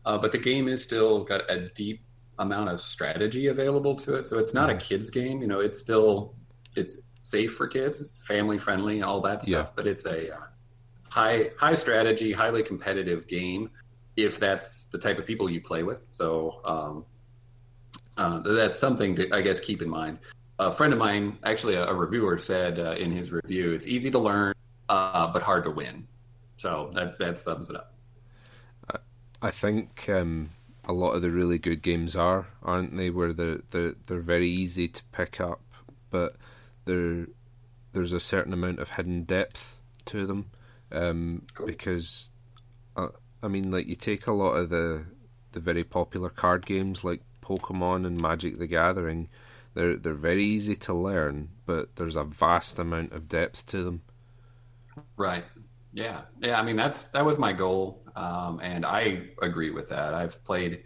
uh, 0.05 0.17
but 0.17 0.31
the 0.31 0.37
game 0.37 0.67
is 0.67 0.83
still 0.83 1.23
got 1.23 1.49
a 1.49 1.69
deep 1.69 2.03
amount 2.39 2.69
of 2.69 2.79
strategy 2.81 3.47
available 3.47 3.95
to 3.95 4.15
it. 4.15 4.27
So 4.27 4.37
it's 4.37 4.53
not 4.53 4.69
a 4.69 4.75
kids 4.75 5.09
game. 5.09 5.41
You 5.41 5.47
know, 5.47 5.59
it's 5.61 5.79
still 5.79 6.35
it's 6.75 6.99
safe 7.21 7.55
for 7.55 7.67
kids, 7.67 7.99
it's 7.99 8.25
family 8.25 8.57
friendly, 8.57 9.01
all 9.01 9.21
that 9.21 9.43
stuff. 9.43 9.67
Yeah. 9.67 9.71
But 9.75 9.87
it's 9.87 10.05
a 10.05 10.35
uh, 10.35 10.39
high 11.09 11.51
high 11.57 11.75
strategy, 11.75 12.33
highly 12.33 12.63
competitive 12.63 13.27
game 13.27 13.69
if 14.17 14.39
that's 14.39 14.85
the 14.85 14.97
type 14.97 15.19
of 15.19 15.25
people 15.25 15.47
you 15.49 15.61
play 15.61 15.83
with. 15.83 16.03
So 16.03 16.61
um, 16.65 17.05
uh, 18.17 18.39
that's 18.39 18.79
something 18.79 19.15
to 19.15 19.33
I 19.33 19.41
guess 19.41 19.59
keep 19.59 19.81
in 19.81 19.89
mind. 19.89 20.19
A 20.59 20.71
friend 20.71 20.91
of 20.91 20.99
mine, 20.99 21.37
actually 21.43 21.75
a, 21.75 21.85
a 21.85 21.93
reviewer, 21.93 22.39
said 22.39 22.79
uh, 22.79 22.95
in 22.97 23.11
his 23.11 23.31
review, 23.31 23.73
"It's 23.73 23.87
easy 23.87 24.09
to 24.11 24.19
learn, 24.19 24.53
uh, 24.89 25.31
but 25.31 25.43
hard 25.43 25.63
to 25.65 25.71
win." 25.71 26.07
So 26.57 26.91
that 26.95 27.19
that 27.19 27.39
sums 27.39 27.69
it 27.69 27.75
up. 27.75 27.93
I 29.41 29.51
think 29.51 30.09
um, 30.09 30.49
a 30.83 30.93
lot 30.93 31.11
of 31.11 31.21
the 31.21 31.29
really 31.29 31.59
good 31.59 31.81
games 31.81 32.15
are, 32.15 32.47
aren't 32.63 32.95
they? 32.97 33.09
Where 33.09 33.33
they're, 33.33 33.59
they're, 33.69 33.93
they're 34.05 34.19
very 34.19 34.49
easy 34.49 34.87
to 34.87 35.03
pick 35.11 35.39
up, 35.39 35.61
but 36.09 36.35
there 36.85 37.27
there's 37.93 38.13
a 38.13 38.19
certain 38.19 38.53
amount 38.53 38.79
of 38.79 38.91
hidden 38.91 39.23
depth 39.23 39.79
to 40.05 40.25
them. 40.25 40.51
Um, 40.91 41.43
cool. 41.53 41.67
Because, 41.67 42.31
uh, 42.95 43.09
I 43.43 43.47
mean, 43.47 43.71
like 43.71 43.87
you 43.87 43.95
take 43.95 44.27
a 44.27 44.31
lot 44.31 44.53
of 44.53 44.69
the 44.69 45.05
the 45.51 45.59
very 45.59 45.83
popular 45.83 46.29
card 46.29 46.65
games 46.65 47.03
like 47.03 47.21
Pokemon 47.47 48.05
and 48.05 48.19
Magic 48.19 48.57
the 48.59 48.67
Gathering, 48.67 49.29
they're 49.73 49.95
they're 49.95 50.13
very 50.13 50.43
easy 50.43 50.75
to 50.75 50.93
learn, 50.93 51.49
but 51.65 51.95
there's 51.95 52.15
a 52.15 52.23
vast 52.23 52.79
amount 52.79 53.13
of 53.13 53.27
depth 53.27 53.65
to 53.67 53.83
them. 53.83 54.01
Right. 55.15 55.45
Yeah. 55.93 56.21
Yeah. 56.41 56.59
I 56.59 56.63
mean, 56.63 56.75
that's 56.75 57.05
that 57.05 57.25
was 57.25 57.37
my 57.37 57.53
goal 57.53 58.03
um, 58.17 58.59
and 58.61 58.85
I 58.85 59.27
agree 59.43 59.69
with 59.69 59.89
that. 59.89 60.15
I've 60.15 60.43
played 60.43 60.83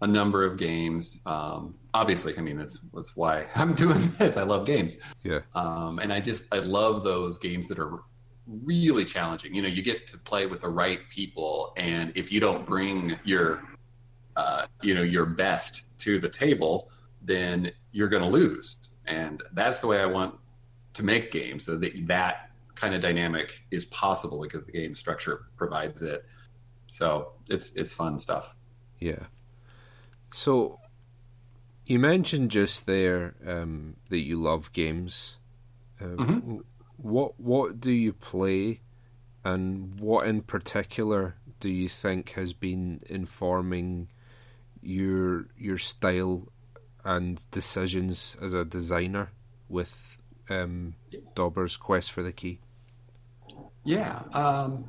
a 0.00 0.06
number 0.06 0.44
of 0.44 0.56
games. 0.56 1.18
Um, 1.26 1.74
obviously, 1.92 2.38
I 2.38 2.40
mean 2.40 2.56
that's 2.56 2.78
that's 2.94 3.16
why 3.16 3.46
I'm 3.56 3.74
doing 3.74 4.14
this. 4.18 4.36
I 4.36 4.44
love 4.44 4.64
games. 4.64 4.96
Yeah. 5.24 5.40
Um, 5.54 5.98
and 5.98 6.12
I 6.12 6.20
just 6.20 6.44
I 6.52 6.58
love 6.58 7.04
those 7.04 7.36
games 7.36 7.66
that 7.68 7.80
are 7.80 8.04
really 8.46 9.04
challenging. 9.04 9.54
You 9.54 9.62
know, 9.62 9.68
you 9.68 9.82
get 9.82 10.06
to 10.08 10.18
play 10.18 10.46
with 10.46 10.60
the 10.62 10.68
right 10.68 11.00
people, 11.10 11.74
and 11.76 12.12
if 12.14 12.30
you 12.30 12.38
don't 12.38 12.64
bring 12.64 13.18
your 13.24 13.62
uh, 14.38 14.66
you 14.82 14.94
know 14.94 15.02
your 15.02 15.26
best 15.26 15.82
to 15.98 16.20
the 16.20 16.28
table, 16.28 16.90
then 17.20 17.72
you're 17.90 18.08
going 18.08 18.22
to 18.22 18.28
lose. 18.28 18.76
And 19.06 19.42
that's 19.52 19.80
the 19.80 19.88
way 19.88 19.98
I 20.00 20.06
want 20.06 20.36
to 20.94 21.02
make 21.02 21.32
games, 21.32 21.64
so 21.64 21.76
that 21.76 21.92
that 22.06 22.50
kind 22.76 22.94
of 22.94 23.02
dynamic 23.02 23.60
is 23.72 23.86
possible 23.86 24.40
because 24.40 24.64
the 24.64 24.70
game 24.70 24.94
structure 24.94 25.46
provides 25.56 26.02
it. 26.02 26.24
So 26.86 27.32
it's 27.48 27.74
it's 27.74 27.92
fun 27.92 28.16
stuff. 28.16 28.54
Yeah. 29.00 29.24
So 30.30 30.78
you 31.84 31.98
mentioned 31.98 32.52
just 32.52 32.86
there 32.86 33.34
um, 33.44 33.96
that 34.08 34.20
you 34.20 34.40
love 34.40 34.72
games. 34.72 35.38
Um, 36.00 36.16
mm-hmm. 36.16 36.56
What 36.96 37.40
what 37.40 37.80
do 37.80 37.90
you 37.90 38.12
play, 38.12 38.82
and 39.44 39.98
what 39.98 40.28
in 40.28 40.42
particular 40.42 41.34
do 41.58 41.70
you 41.70 41.88
think 41.88 42.30
has 42.32 42.52
been 42.52 43.00
informing 43.08 44.08
your 44.82 45.46
your 45.56 45.78
style 45.78 46.48
and 47.04 47.44
decisions 47.50 48.36
as 48.42 48.54
a 48.54 48.64
designer 48.64 49.30
with 49.68 50.18
um, 50.50 50.94
Dauber's 51.34 51.76
Quest 51.76 52.12
for 52.12 52.22
the 52.22 52.32
Key? 52.32 52.60
Yeah. 53.84 54.22
Um, 54.32 54.84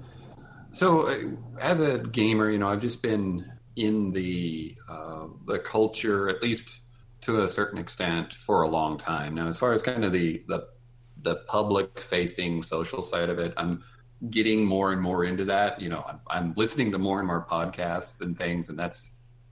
so, 0.71 1.08
uh, 1.08 1.17
as 1.60 1.80
a 1.80 1.99
gamer, 1.99 2.49
you 2.52 2.58
know, 2.58 2.67
I've 2.67 2.82
just 2.82 3.02
been 3.02 3.49
in 3.75 4.12
the 4.12 4.75
uh, 4.88 5.28
the 5.45 5.60
culture, 5.60 6.30
at 6.30 6.41
least 6.41 6.82
to 7.21 7.43
a 7.43 7.49
certain 7.49 7.80
extent, 7.80 8.34
for 8.34 8.63
a 8.63 8.67
long 8.67 8.97
time 8.97 9.36
now. 9.36 9.47
As 9.47 9.58
far 9.58 9.73
as 9.73 9.82
kind 9.82 10.04
of 10.04 10.12
the 10.12 10.43
the 10.47 10.67
the 11.21 11.38
public 11.47 11.99
facing 11.99 12.63
social 12.63 13.04
side 13.04 13.30
of 13.30 13.39
it, 13.39 13.54
I'm 13.58 13.84
getting 14.30 14.65
more 14.65 14.91
and 14.91 15.02
more 15.02 15.25
into 15.25 15.45
that. 15.45 15.82
You 15.82 15.89
know, 15.89 16.04
I'm, 16.08 16.19
I'm 16.28 16.54
listening 16.56 16.91
to 16.91 16.97
more 16.97 17.19
and 17.19 17.28
more 17.28 17.45
podcasts 17.49 18.21
and 18.21 18.38
things, 18.38 18.69
and 18.69 18.78
that's 18.78 19.12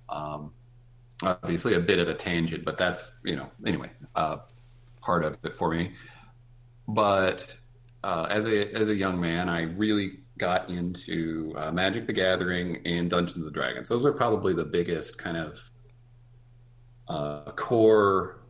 um, 0.09 0.51
obviously 1.23 1.73
a 1.73 1.79
bit 1.79 1.99
of 1.99 2.07
a 2.07 2.13
tangent, 2.13 2.63
but 2.63 2.77
that's 2.77 3.19
you 3.23 3.35
know 3.35 3.49
anyway 3.65 3.89
uh, 4.15 4.37
part 5.01 5.23
of 5.25 5.37
it 5.43 5.53
for 5.53 5.71
me. 5.71 5.93
But 6.87 7.55
uh, 8.03 8.27
as 8.29 8.45
a 8.45 8.73
as 8.73 8.89
a 8.89 8.95
young 8.95 9.19
man, 9.19 9.49
I 9.49 9.63
really 9.63 10.19
got 10.37 10.69
into 10.69 11.53
uh, 11.57 11.71
Magic 11.71 12.07
the 12.07 12.13
Gathering 12.13 12.81
and 12.85 13.09
Dungeons 13.09 13.45
and 13.45 13.53
Dragons. 13.53 13.89
Those 13.89 14.05
are 14.05 14.13
probably 14.13 14.53
the 14.53 14.65
biggest 14.65 15.17
kind 15.17 15.37
of 15.37 15.59
uh, 17.07 17.51
core 17.51 18.41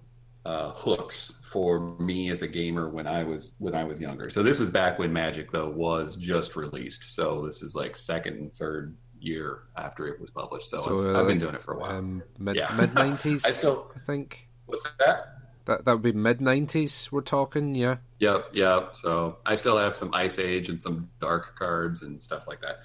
uh, 0.45 0.71
hooks 0.71 1.33
for 1.41 1.95
me 1.99 2.29
as 2.29 2.41
a 2.41 2.47
gamer 2.47 2.89
when 2.89 3.07
I 3.07 3.23
was 3.23 3.53
when 3.57 3.73
I 3.75 3.83
was 3.83 3.99
younger. 3.99 4.29
So 4.29 4.43
this 4.43 4.59
was 4.59 4.69
back 4.69 4.99
when 4.99 5.11
Magic 5.11 5.51
though 5.51 5.69
was 5.69 6.15
just 6.15 6.55
released. 6.55 7.15
So 7.15 7.45
this 7.45 7.61
is 7.61 7.75
like 7.75 7.95
second, 7.95 8.51
third 8.57 8.95
year 9.27 9.63
after 9.75 10.07
it 10.07 10.19
was 10.19 10.29
published. 10.29 10.69
So, 10.69 10.81
so 10.81 11.19
I've 11.19 11.27
been 11.27 11.39
doing 11.39 11.55
it 11.55 11.61
for 11.61 11.73
a 11.73 11.79
while. 11.79 11.91
Um, 11.91 12.23
mid 12.39 12.55
yeah. 12.55 12.87
nineties, 12.93 13.45
I 13.45 13.49
still 13.49 13.91
I 13.95 13.99
think. 13.99 14.47
What's 14.65 14.87
that? 14.99 15.33
That 15.65 15.85
that 15.85 15.93
would 15.93 16.01
be 16.01 16.13
mid 16.13 16.41
nineties. 16.41 17.09
We're 17.11 17.21
talking, 17.21 17.75
yeah. 17.75 17.97
Yep, 18.19 18.49
yep. 18.53 18.95
So 18.95 19.37
I 19.45 19.55
still 19.55 19.77
have 19.77 19.95
some 19.97 20.13
Ice 20.13 20.39
Age 20.39 20.69
and 20.69 20.81
some 20.81 21.09
Dark 21.19 21.57
cards 21.57 22.01
and 22.01 22.21
stuff 22.21 22.47
like 22.47 22.61
that. 22.61 22.79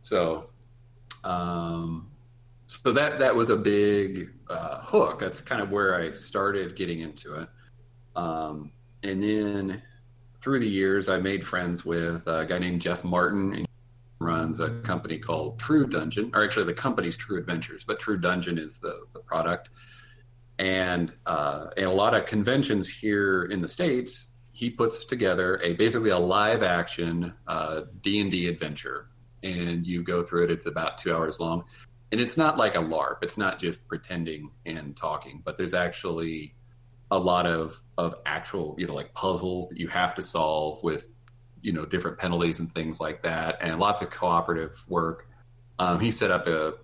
So, 0.00 0.50
um, 1.24 2.10
so 2.66 2.92
that 2.92 3.18
that 3.18 3.34
was 3.34 3.50
a 3.50 3.56
big 3.56 4.30
uh, 4.48 4.80
hook. 4.82 5.18
That's 5.18 5.40
kind 5.40 5.60
of 5.60 5.70
where 5.70 6.00
I 6.00 6.12
started 6.12 6.76
getting 6.76 7.00
into 7.00 7.34
it. 7.34 7.48
Um, 8.16 8.70
and 9.02 9.22
then 9.22 9.82
through 10.40 10.60
the 10.60 10.68
years, 10.68 11.08
I 11.08 11.18
made 11.18 11.46
friends 11.46 11.84
with 11.84 12.26
a 12.26 12.46
guy 12.46 12.58
named 12.58 12.80
Jeff 12.80 13.04
Martin. 13.04 13.54
And 13.54 13.66
runs 14.20 14.60
a 14.60 14.70
company 14.80 15.18
called 15.18 15.58
True 15.58 15.86
Dungeon, 15.86 16.30
or 16.34 16.44
actually 16.44 16.66
the 16.66 16.74
company's 16.74 17.16
True 17.16 17.38
Adventures, 17.38 17.84
but 17.84 17.98
True 17.98 18.18
Dungeon 18.18 18.58
is 18.58 18.78
the 18.78 19.00
the 19.12 19.20
product 19.20 19.70
and 20.60 21.14
uh, 21.24 21.68
in 21.78 21.84
a 21.84 21.92
lot 21.92 22.12
of 22.12 22.26
conventions 22.26 22.86
here 22.86 23.44
in 23.44 23.62
the 23.62 23.68
states, 23.68 24.26
he 24.52 24.68
puts 24.68 25.06
together 25.06 25.58
a 25.64 25.72
basically 25.72 26.10
a 26.10 26.18
live 26.18 26.62
action 26.62 27.32
uh, 27.46 27.82
D 28.02 28.20
and 28.20 28.30
D 28.30 28.46
adventure, 28.46 29.08
and 29.42 29.86
you 29.86 30.02
go 30.02 30.22
through 30.22 30.44
it. 30.44 30.50
It's 30.50 30.66
about 30.66 30.98
two 30.98 31.14
hours 31.14 31.40
long, 31.40 31.64
and 32.12 32.20
it's 32.20 32.36
not 32.36 32.58
like 32.58 32.74
a 32.74 32.78
LARP. 32.78 33.22
It's 33.22 33.38
not 33.38 33.58
just 33.58 33.88
pretending 33.88 34.50
and 34.66 34.94
talking, 34.94 35.40
but 35.42 35.56
there's 35.56 35.72
actually 35.72 36.54
a 37.10 37.18
lot 37.18 37.46
of 37.46 37.82
of 37.96 38.16
actual 38.26 38.74
you 38.76 38.86
know 38.86 38.94
like 38.94 39.14
puzzles 39.14 39.70
that 39.70 39.78
you 39.78 39.88
have 39.88 40.14
to 40.16 40.22
solve 40.22 40.82
with 40.82 41.19
you 41.62 41.72
know 41.72 41.84
different 41.84 42.18
penalties 42.18 42.60
and 42.60 42.72
things 42.74 43.00
like 43.00 43.22
that, 43.22 43.58
and 43.60 43.78
lots 43.78 44.02
of 44.02 44.10
cooperative 44.10 44.82
work. 44.88 45.26
Um, 45.78 45.98
he 45.98 46.10
set 46.10 46.30
up 46.30 46.46
a 46.46 46.74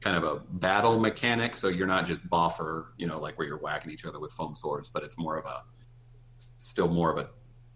kind 0.00 0.16
of 0.16 0.24
a 0.24 0.40
battle 0.54 0.98
mechanic. 0.98 1.54
So 1.54 1.68
you're 1.68 1.86
not 1.86 2.06
just 2.06 2.26
boffer, 2.28 2.86
you 2.96 3.06
know, 3.06 3.20
like 3.20 3.38
where 3.38 3.46
you're 3.46 3.58
whacking 3.58 3.92
each 3.92 4.04
other 4.04 4.18
with 4.18 4.32
foam 4.32 4.54
swords, 4.54 4.88
but 4.88 5.02
it's 5.04 5.18
more 5.18 5.38
of 5.38 5.44
a 5.44 5.62
still 6.56 6.88
more 6.88 7.10
of 7.10 7.18
a 7.18 7.28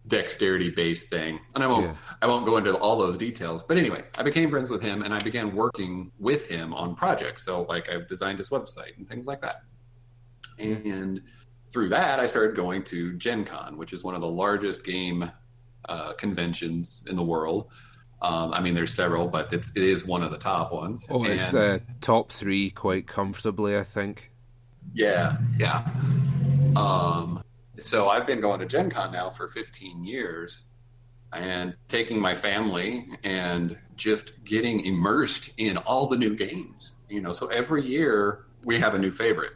dexterity 0.06 0.70
based 0.70 1.08
thing. 1.08 1.38
And 1.54 1.62
I 1.62 1.66
won't 1.66 1.86
yeah. 1.86 1.96
I 2.22 2.26
won't 2.26 2.46
go 2.46 2.56
into 2.56 2.76
all 2.76 2.96
those 2.96 3.18
details. 3.18 3.62
But 3.62 3.76
anyway, 3.76 4.04
I 4.18 4.22
became 4.22 4.50
friends 4.50 4.70
with 4.70 4.82
him 4.82 5.02
and 5.02 5.12
I 5.12 5.20
began 5.20 5.54
working 5.54 6.10
with 6.18 6.46
him 6.46 6.74
on 6.74 6.94
projects. 6.94 7.44
So 7.44 7.62
like 7.68 7.88
I've 7.90 8.08
designed 8.08 8.38
his 8.38 8.48
website 8.48 8.96
and 8.96 9.08
things 9.08 9.26
like 9.26 9.40
that. 9.42 9.62
And 10.58 11.22
through 11.72 11.90
that 11.90 12.20
I 12.20 12.26
started 12.26 12.56
going 12.56 12.84
to 12.84 13.14
Gen 13.14 13.44
Con, 13.44 13.76
which 13.76 13.92
is 13.92 14.02
one 14.02 14.14
of 14.14 14.20
the 14.20 14.28
largest 14.28 14.84
game 14.84 15.30
uh, 15.88 16.12
conventions 16.14 17.04
in 17.08 17.16
the 17.16 17.22
world. 17.22 17.68
Um, 18.22 18.54
I 18.54 18.60
mean, 18.60 18.74
there's 18.74 18.94
several, 18.94 19.28
but 19.28 19.52
it's, 19.52 19.70
it 19.74 19.82
is 19.82 20.06
one 20.06 20.22
of 20.22 20.30
the 20.30 20.38
top 20.38 20.72
ones. 20.72 21.04
Oh, 21.10 21.24
it's 21.24 21.52
uh, 21.52 21.80
top 22.00 22.32
three 22.32 22.70
quite 22.70 23.06
comfortably, 23.06 23.76
I 23.76 23.84
think. 23.84 24.30
Yeah, 24.94 25.36
yeah. 25.58 25.86
Um, 26.76 27.42
so 27.78 28.08
I've 28.08 28.26
been 28.26 28.40
going 28.40 28.60
to 28.60 28.66
Gen 28.66 28.90
Con 28.90 29.12
now 29.12 29.30
for 29.30 29.48
15 29.48 30.04
years 30.04 30.64
and 31.32 31.74
taking 31.88 32.18
my 32.18 32.34
family 32.34 33.06
and 33.24 33.76
just 33.96 34.32
getting 34.44 34.80
immersed 34.80 35.50
in 35.58 35.76
all 35.78 36.08
the 36.08 36.16
new 36.16 36.34
games. 36.34 36.92
You 37.08 37.20
know, 37.20 37.32
so 37.32 37.48
every 37.48 37.84
year 37.84 38.46
we 38.64 38.78
have 38.80 38.94
a 38.94 38.98
new 38.98 39.12
favorite. 39.12 39.52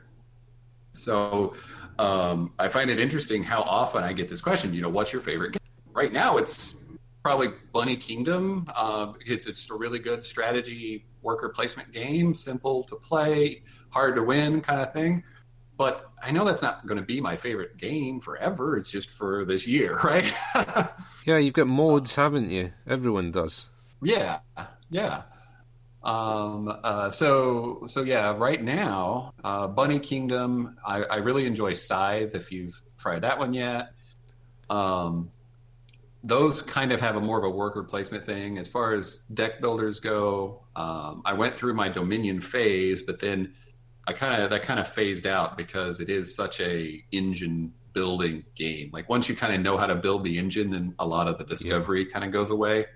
So 0.93 1.55
um, 1.99 2.53
I 2.59 2.69
find 2.69 2.91
it 2.91 2.99
interesting 2.99 3.43
how 3.43 3.63
often 3.63 4.05
I 4.05 4.13
get 4.13 4.29
this 4.29 4.41
question. 4.41 4.75
You 4.75 4.83
know, 4.83 4.89
what's 4.89 5.13
your 5.13 5.23
favorite 5.23 5.53
game? 5.53 5.58
Right 5.99 6.13
now, 6.13 6.37
it's 6.37 6.77
probably 7.25 7.49
Bunny 7.73 7.97
Kingdom. 7.97 8.67
Uh, 8.73 9.15
it's 9.27 9.47
just 9.47 9.69
a 9.73 9.75
really 9.75 9.99
good 9.99 10.23
strategy 10.23 11.05
worker 11.23 11.49
placement 11.49 11.91
game, 11.91 12.35
simple 12.35 12.85
to 12.85 12.95
play, 12.95 13.65
hard 13.91 14.15
to 14.15 14.23
win, 14.23 14.61
kind 14.61 14.81
of 14.81 14.93
thing. 14.93 15.25
But 15.77 16.09
I 16.23 16.31
know 16.31 16.45
that's 16.45 16.63
not 16.63 16.87
going 16.87 16.99
to 17.01 17.05
be 17.05 17.21
my 17.21 17.35
favorite 17.35 17.79
game 17.79 18.21
forever. 18.21 18.77
It's 18.77 18.93
just 18.93 19.11
for 19.11 19.45
this 19.45 19.67
year, 19.67 19.99
right? 20.05 20.33
yeah, 21.27 21.39
you've 21.39 21.55
got 21.55 21.67
modes, 21.67 22.15
haven't 22.15 22.53
you? 22.53 22.73
Everyone 22.87 23.33
does. 23.33 23.71
Yeah, 24.01 24.39
yeah. 24.91 25.23
Um, 26.05 26.73
uh, 26.85 27.11
so 27.11 27.89
so 27.89 28.05
yeah, 28.05 28.37
right 28.37 28.63
now, 28.63 29.35
uh, 29.43 29.67
Bunny 29.67 29.99
Kingdom. 29.99 30.77
I, 30.87 31.03
I 31.03 31.17
really 31.17 31.45
enjoy 31.45 31.73
Scythe. 31.73 32.37
If 32.37 32.53
you've 32.53 32.81
tried 32.99 33.23
that 33.23 33.41
one 33.41 33.53
yet, 33.53 33.89
um, 34.71 35.33
those 36.25 36.63
kind 36.63 36.93
of 36.93 37.01
have 37.01 37.17
a 37.17 37.21
more 37.21 37.39
of 37.39 37.45
a 37.45 37.51
worker 37.51 37.83
placement 37.85 38.27
thing. 38.27 38.59
As 38.59 38.69
far 38.69 38.95
as 38.95 39.21
deck 39.35 39.61
builders 39.61 40.01
go, 40.01 40.63
um, 40.75 41.23
I 41.25 41.33
went 41.33 41.55
through 41.55 41.75
my 41.75 41.89
Dominion 41.89 42.41
phase, 42.41 43.03
but 43.03 43.21
then 43.21 43.55
I 44.07 44.13
kind 44.13 44.43
of 44.43 44.51
that 44.51 44.63
kind 44.63 44.81
of 44.81 44.89
phased 44.89 45.27
out 45.27 45.57
because 45.57 46.01
it 46.01 46.09
is 46.09 46.35
such 46.35 46.61
a 46.61 47.05
engine 47.13 47.73
building 47.93 48.45
game. 48.55 48.91
Like 48.93 49.09
once 49.09 49.29
you 49.29 49.37
kind 49.37 49.55
of 49.55 49.61
know 49.61 49.77
how 49.77 49.87
to 49.87 49.95
build 49.95 50.25
the 50.25 50.39
engine, 50.39 50.71
then 50.71 50.95
a 50.99 51.07
lot 51.07 51.29
of 51.29 51.39
the 51.39 51.45
discovery 51.45 52.05
yeah. 52.05 52.13
kind 52.13 52.25
of 52.25 52.33
goes 52.33 52.51
away. 52.51 52.87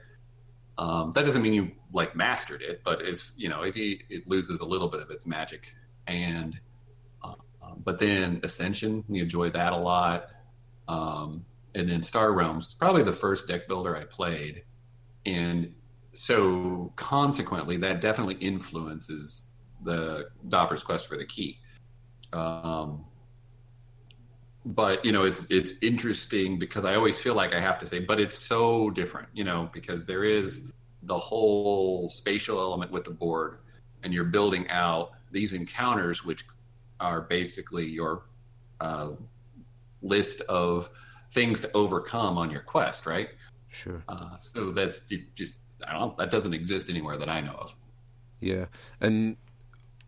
Um, 0.79 1.13
that 1.15 1.25
doesn't 1.25 1.43
mean 1.43 1.53
you 1.53 1.71
like 1.93 2.17
mastered 2.17 2.63
it, 2.63 2.83
but 2.85 3.03
it's 3.03 3.33
you 3.37 3.49
know 3.49 3.63
it 3.63 3.77
it 3.77 4.27
loses 4.27 4.61
a 4.61 4.65
little 4.65 4.89
bit 4.89 5.01
of 5.01 5.11
its 5.11 5.27
magic. 5.27 5.73
And 6.07 6.59
uh, 7.23 7.35
but 7.85 7.99
then 7.99 8.41
Ascension, 8.43 9.05
we 9.09 9.21
enjoy 9.21 9.51
that 9.51 9.73
a 9.73 9.77
lot. 9.77 10.29
Um, 10.89 11.45
and 11.75 11.89
then 11.89 12.03
Star 12.03 12.33
Realms, 12.33 12.69
is 12.69 12.75
probably 12.75 13.03
the 13.03 13.13
first 13.13 13.49
deck 13.49 13.69
builder 13.69 13.97
I 13.97 14.05
played, 14.05 14.65
and 15.27 15.73
so 16.13 16.93
consequently, 16.97 17.77
that 17.79 18.01
definitely 18.01 18.35
influences 18.35 19.45
the 19.85 20.29
Dauber's 20.49 20.83
quest 20.83 21.07
for 21.07 21.17
the 21.17 21.25
key. 21.25 21.59
Um, 22.33 23.05
but 24.65 25.05
you 25.05 25.13
know, 25.13 25.25
it's 25.25 25.47
it's 25.51 25.75
interesting 25.83 26.59
because 26.59 26.85
I 26.85 26.95
always 26.95 27.21
feel 27.21 27.35
like 27.35 27.53
I 27.53 27.61
have 27.61 27.79
to 27.81 27.87
say, 27.87 27.99
but 27.99 28.21
it's 28.21 28.39
so 28.39 28.91
different, 28.91 29.29
you 29.33 29.45
know, 29.45 29.71
because 29.73 30.07
there 30.07 30.25
is 30.25 30.65
the 31.05 31.19
whole 31.19 32.09
spatial 32.09 32.61
element 32.61 32.91
with 32.91 33.05
the 33.05 33.11
board, 33.11 33.59
and 34.03 34.13
you're 34.13 34.25
building 34.25 34.69
out 34.69 35.13
these 35.33 35.53
encounters, 35.53 36.25
which 36.25 36.45
are 37.01 37.23
basically 37.23 37.87
your 37.87 38.27
uh, 38.81 39.11
list 40.03 40.43
of 40.43 40.91
things 41.33 41.61
to 41.61 41.71
overcome 41.73 42.39
on 42.39 42.51
your 42.51 42.61
quest, 42.61 43.07
right? 43.07 43.29
Sure. 43.69 44.03
Uh, 44.09 44.37
so 44.39 44.71
that's 44.71 45.01
just 45.35 45.57
I 45.87 45.93
don't 45.93 46.17
that 46.19 46.31
doesn't 46.31 46.55
exist 46.55 46.91
anywhere 46.91 47.17
that 47.17 47.29
I 47.29 47.41
know 47.41 47.55
of. 47.55 47.75
Yeah, 48.41 48.67
and 49.01 49.37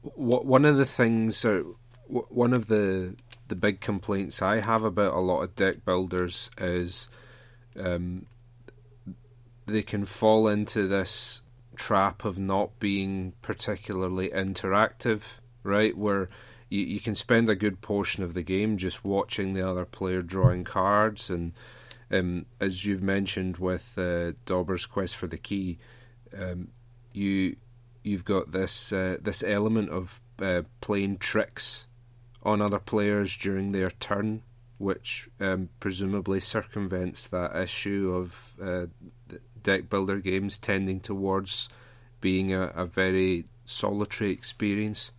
what 0.02 0.44
one 0.44 0.64
of 0.64 0.76
the 0.76 0.84
things, 0.84 1.44
or 1.44 1.64
one 2.06 2.52
of 2.52 2.66
the 2.66 3.14
the 3.48 3.56
big 3.56 3.80
complaints 3.80 4.42
I 4.42 4.60
have 4.60 4.82
about 4.82 5.14
a 5.14 5.20
lot 5.20 5.42
of 5.42 5.54
deck 5.54 5.84
builders 5.84 6.50
is 6.58 7.08
um, 7.78 8.26
they 9.66 9.82
can 9.82 10.04
fall 10.04 10.48
into 10.48 10.86
this 10.86 11.42
trap 11.76 12.24
of 12.24 12.38
not 12.38 12.78
being 12.78 13.32
particularly 13.42 14.28
interactive, 14.28 15.22
right? 15.62 15.96
Where 15.96 16.28
you, 16.74 16.86
you 16.86 17.00
can 17.00 17.14
spend 17.14 17.48
a 17.48 17.54
good 17.54 17.80
portion 17.80 18.24
of 18.24 18.34
the 18.34 18.42
game 18.42 18.76
just 18.76 19.04
watching 19.04 19.54
the 19.54 19.66
other 19.68 19.84
player 19.84 20.22
drawing 20.22 20.64
cards, 20.64 21.30
and 21.30 21.52
um, 22.10 22.46
as 22.60 22.84
you've 22.84 23.02
mentioned 23.02 23.58
with 23.58 23.96
uh, 23.96 24.32
Dauber's 24.44 24.84
quest 24.84 25.16
for 25.16 25.28
the 25.28 25.38
key, 25.38 25.78
um, 26.36 26.68
you 27.12 27.56
you've 28.02 28.24
got 28.24 28.50
this 28.50 28.92
uh, 28.92 29.18
this 29.22 29.44
element 29.44 29.90
of 29.90 30.20
uh, 30.42 30.62
playing 30.80 31.18
tricks 31.18 31.86
on 32.42 32.60
other 32.60 32.80
players 32.80 33.36
during 33.36 33.70
their 33.70 33.90
turn, 33.90 34.42
which 34.78 35.28
um, 35.40 35.68
presumably 35.78 36.40
circumvents 36.40 37.28
that 37.28 37.56
issue 37.56 38.12
of 38.12 38.56
uh, 38.60 38.86
deck 39.62 39.88
builder 39.88 40.18
games 40.18 40.58
tending 40.58 40.98
towards 41.00 41.68
being 42.20 42.52
a, 42.52 42.64
a 42.74 42.84
very 42.84 43.44
solitary 43.64 44.30
experience. 44.30 45.12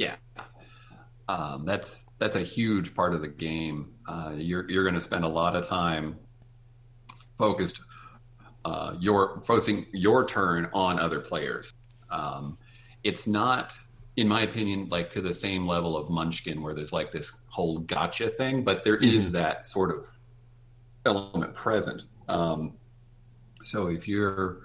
Yeah, 0.00 0.16
um, 1.28 1.66
that's 1.66 2.06
that's 2.18 2.36
a 2.36 2.40
huge 2.42 2.94
part 2.94 3.14
of 3.14 3.20
the 3.20 3.28
game. 3.28 3.92
Uh, 4.08 4.32
you're 4.34 4.68
you're 4.70 4.82
going 4.82 4.94
to 4.94 5.00
spend 5.00 5.24
a 5.24 5.28
lot 5.28 5.54
of 5.54 5.68
time 5.68 6.16
focused 7.36 7.80
uh, 8.64 8.94
your 8.98 9.42
focusing 9.42 9.86
your 9.92 10.26
turn 10.26 10.70
on 10.72 10.98
other 10.98 11.20
players. 11.20 11.74
Um, 12.10 12.56
it's 13.04 13.26
not 13.26 13.74
in 14.16 14.26
my 14.26 14.42
opinion, 14.42 14.88
like 14.90 15.10
to 15.10 15.20
the 15.20 15.34
same 15.34 15.66
level 15.66 15.98
of 15.98 16.08
Munchkin, 16.08 16.62
where 16.62 16.74
there's 16.74 16.94
like 16.94 17.12
this 17.12 17.32
whole 17.48 17.80
gotcha 17.80 18.30
thing, 18.30 18.64
but 18.64 18.84
there 18.84 18.96
is 18.96 19.24
mm-hmm. 19.24 19.32
that 19.32 19.66
sort 19.66 19.90
of 19.90 20.06
element 21.04 21.54
present. 21.54 22.02
Um, 22.26 22.74
so 23.62 23.88
if 23.88 24.08
you're, 24.08 24.62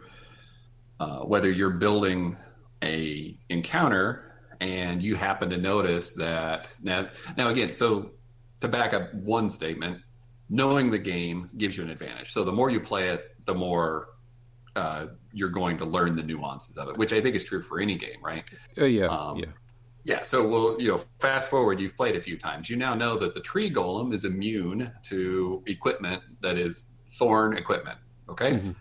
uh, 0.99 1.19
whether 1.19 1.51
you're 1.51 1.71
building 1.71 2.37
a 2.83 3.37
encounter 3.49 4.34
and 4.61 5.01
you 5.01 5.15
happen 5.15 5.49
to 5.49 5.57
notice 5.57 6.13
that 6.13 6.75
now, 6.81 7.09
now 7.37 7.49
again, 7.49 7.73
so 7.73 8.11
to 8.61 8.67
back 8.67 8.93
up 8.93 9.13
one 9.13 9.49
statement, 9.49 10.01
knowing 10.49 10.91
the 10.91 10.97
game 10.97 11.49
gives 11.57 11.77
you 11.77 11.83
an 11.83 11.89
advantage. 11.89 12.31
So 12.31 12.43
the 12.43 12.51
more 12.51 12.69
you 12.69 12.79
play 12.79 13.09
it, 13.09 13.35
the 13.45 13.53
more 13.53 14.09
uh, 14.75 15.07
you're 15.31 15.49
going 15.49 15.77
to 15.77 15.85
learn 15.85 16.15
the 16.15 16.23
nuances 16.23 16.77
of 16.77 16.89
it, 16.89 16.97
which 16.97 17.13
I 17.13 17.21
think 17.21 17.35
is 17.35 17.43
true 17.43 17.61
for 17.61 17.79
any 17.79 17.97
game, 17.97 18.17
right? 18.21 18.43
Uh, 18.77 18.85
yeah, 18.85 19.05
um, 19.05 19.37
yeah, 19.37 19.45
yeah. 20.03 20.23
So, 20.23 20.47
well, 20.47 20.75
you 20.79 20.89
know, 20.89 21.01
fast 21.19 21.49
forward, 21.49 21.79
you've 21.79 21.95
played 21.95 22.15
a 22.15 22.21
few 22.21 22.37
times. 22.37 22.69
You 22.69 22.75
now 22.75 22.93
know 22.93 23.17
that 23.17 23.33
the 23.33 23.39
tree 23.39 23.71
golem 23.71 24.13
is 24.13 24.25
immune 24.25 24.91
to 25.03 25.63
equipment 25.65 26.21
that 26.41 26.57
is 26.57 26.89
thorn 27.17 27.57
equipment. 27.57 27.97
Okay, 28.27 28.53
mm-hmm. 28.53 28.71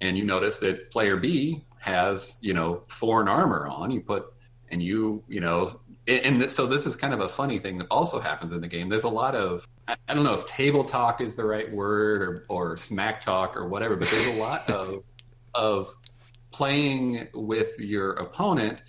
and 0.00 0.16
you 0.16 0.24
notice 0.24 0.58
that 0.60 0.90
player 0.90 1.16
B 1.16 1.64
has 1.78 2.36
you 2.40 2.54
know 2.54 2.84
thorn 2.88 3.28
armor 3.28 3.66
on. 3.66 3.90
You 3.90 4.00
put 4.00 4.32
and 4.72 4.82
you 4.82 5.22
you 5.28 5.40
know 5.40 5.80
and 6.08 6.50
so 6.50 6.66
this 6.66 6.84
is 6.84 6.96
kind 6.96 7.14
of 7.14 7.20
a 7.20 7.28
funny 7.28 7.58
thing 7.58 7.78
that 7.78 7.86
also 7.88 8.18
happens 8.18 8.52
in 8.52 8.60
the 8.60 8.66
game. 8.66 8.88
There's 8.88 9.04
a 9.04 9.08
lot 9.08 9.36
of 9.36 9.68
I 9.86 10.14
don't 10.14 10.24
know 10.24 10.34
if 10.34 10.46
table 10.46 10.84
talk 10.84 11.20
is 11.20 11.36
the 11.36 11.44
right 11.44 11.70
word 11.72 12.22
or 12.22 12.44
or 12.48 12.76
smack 12.76 13.22
talk 13.22 13.56
or 13.56 13.68
whatever, 13.68 13.94
but 13.94 14.08
there's 14.08 14.36
a 14.36 14.40
lot 14.40 14.68
of 14.68 15.04
of 15.54 15.94
playing 16.50 17.28
with 17.34 17.78
your 17.78 18.14
opponent 18.14 18.80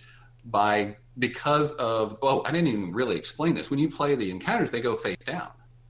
by 0.45 0.97
because 1.19 1.71
of 1.73 2.17
oh 2.21 2.41
i 2.45 2.51
didn't 2.51 2.67
even 2.67 2.91
really 2.91 3.15
explain 3.15 3.53
this. 3.53 3.69
When 3.69 3.79
you 3.79 3.89
play 3.89 4.15
the 4.15 4.31
encounters 4.31 4.71
they 4.71 4.81
go 4.81 4.95
face 4.95 5.17
down. 5.17 5.49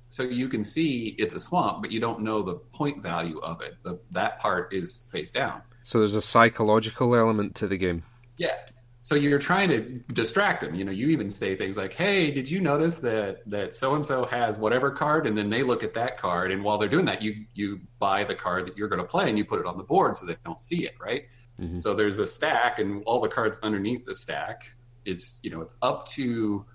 So 0.10 0.22
you 0.22 0.48
can 0.48 0.64
see 0.64 1.16
it's 1.18 1.36
a 1.36 1.40
swamp 1.40 1.82
but 1.82 1.92
you 1.92 2.02
don't 2.02 2.22
know 2.22 2.42
the 2.44 2.56
point 2.56 3.02
value 3.02 3.40
of 3.40 3.62
it. 3.62 3.78
That 4.12 4.40
part 4.40 4.74
is 4.74 5.02
face 5.10 5.32
down. 5.32 5.62
So 5.84 6.00
there's 6.00 6.16
a 6.16 6.22
psychological 6.22 7.16
element 7.16 7.56
to 7.56 7.68
the 7.68 7.78
game. 7.78 8.04
Yeah 8.38 8.58
so 9.04 9.16
you're 9.16 9.38
trying 9.38 9.68
to 9.70 9.82
distract 10.14 10.62
them 10.62 10.74
you 10.74 10.84
know 10.84 10.92
you 10.92 11.10
even 11.10 11.30
say 11.30 11.56
things 11.56 11.78
like 11.78 11.94
hey 11.94 12.32
did 12.32 12.50
you 12.50 12.60
notice 12.60 12.96
that 13.00 13.42
that 13.46 13.76
so 13.76 13.94
and 13.94 14.04
so 14.04 14.26
has 14.26 14.58
whatever 14.58 14.90
card 14.90 15.28
and 15.28 15.38
then 15.38 15.50
they 15.50 15.62
look 15.62 15.84
at 15.84 15.94
that 15.94 16.18
card 16.18 16.52
and 16.52 16.64
while 16.64 16.78
they're 16.78 16.90
doing 16.90 17.06
that 17.06 17.22
you 17.22 17.46
you 17.54 17.80
buy 18.00 18.24
the 18.24 18.34
card 18.34 18.66
that 18.66 18.76
you're 18.76 18.88
going 18.88 19.02
to 19.02 19.08
play 19.08 19.30
and 19.30 19.38
you 19.38 19.46
put 19.46 19.60
it 19.60 19.66
on 19.66 19.78
the 19.78 19.84
board 19.84 20.18
so 20.18 20.26
they 20.26 20.36
don't 20.46 20.60
see 20.60 20.86
it 20.86 20.94
right 21.00 21.26
mm-hmm. 21.62 21.78
so 21.78 21.94
there's 21.94 22.18
a 22.18 22.26
stack 22.26 22.80
and 22.80 23.04
all 23.06 23.20
the 23.20 23.28
cards 23.28 23.60
underneath 23.62 24.06
the 24.06 24.16
stack 24.16 24.72
it's 25.06 25.38
you 25.44 25.52
know 25.52 25.62
it's 25.62 25.76
up 25.82 26.08
to 26.08 26.66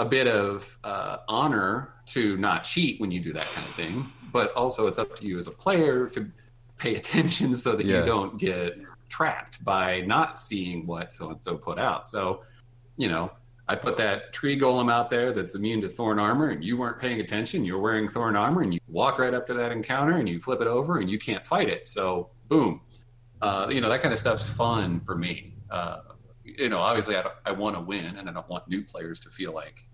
a 0.00 0.04
bit 0.04 0.26
of 0.26 0.78
uh, 0.84 1.18
honor 1.26 1.94
to 2.06 2.36
not 2.36 2.62
cheat 2.62 3.00
when 3.00 3.10
you 3.10 3.20
do 3.20 3.32
that 3.32 3.46
kind 3.46 3.66
of 3.66 3.74
thing 3.74 4.04
but 4.32 4.52
also 4.52 4.88
it's 4.88 4.98
up 4.98 5.16
to 5.16 5.24
you 5.24 5.38
as 5.38 5.46
a 5.46 5.50
player 5.50 6.08
to 6.08 6.28
pay 6.76 6.96
attention 7.02 7.54
so 7.54 7.76
that 7.76 7.86
yeah. 7.86 8.00
you 8.00 8.04
don't 8.04 8.36
get 8.36 8.76
trapped 9.08 9.64
by 9.64 10.00
not 10.02 10.38
seeing 10.38 10.86
what 10.86 11.12
so 11.12 11.30
and 11.30 11.40
so 11.40 11.56
put 11.56 11.78
out. 11.78 12.06
So, 12.06 12.42
you 12.96 13.08
know, 13.08 13.30
I 13.68 13.76
put 13.76 13.98
that 13.98 14.32
tree 14.32 14.58
golem 14.58 14.90
out 14.90 15.10
there 15.10 15.32
that's 15.32 15.54
immune 15.54 15.82
to 15.82 15.88
thorn 15.88 16.18
armor, 16.18 16.48
and 16.48 16.64
you 16.64 16.78
weren't 16.78 16.98
paying 16.98 17.20
attention. 17.20 17.64
You're 17.64 17.80
wearing 17.80 18.08
thorn 18.08 18.34
armor, 18.34 18.62
and 18.62 18.72
you 18.72 18.80
walk 18.88 19.18
right 19.18 19.34
up 19.34 19.46
to 19.48 19.54
that 19.54 19.72
encounter, 19.72 20.16
and 20.16 20.28
you 20.28 20.40
flip 20.40 20.62
it 20.62 20.66
over, 20.66 20.98
and 20.98 21.10
you 21.10 21.18
can't 21.18 21.44
fight 21.44 21.68
it. 21.68 21.86
So, 21.86 22.30
boom, 22.48 22.80
uh, 23.42 23.66
you 23.70 23.82
know, 23.82 23.90
that 23.90 24.02
kind 24.02 24.12
of 24.12 24.18
stuff's 24.18 24.46
fun 24.46 25.00
for 25.00 25.14
me. 25.14 25.54
Uh, 25.70 25.98
you 26.44 26.70
know, 26.70 26.78
obviously, 26.78 27.16
I, 27.16 27.24
I 27.44 27.52
want 27.52 27.76
to 27.76 27.82
win, 27.82 28.16
and 28.16 28.28
I 28.28 28.32
don't 28.32 28.48
want 28.48 28.66
new 28.68 28.82
players 28.82 29.20
to 29.20 29.30
feel 29.30 29.52
like 29.52 29.84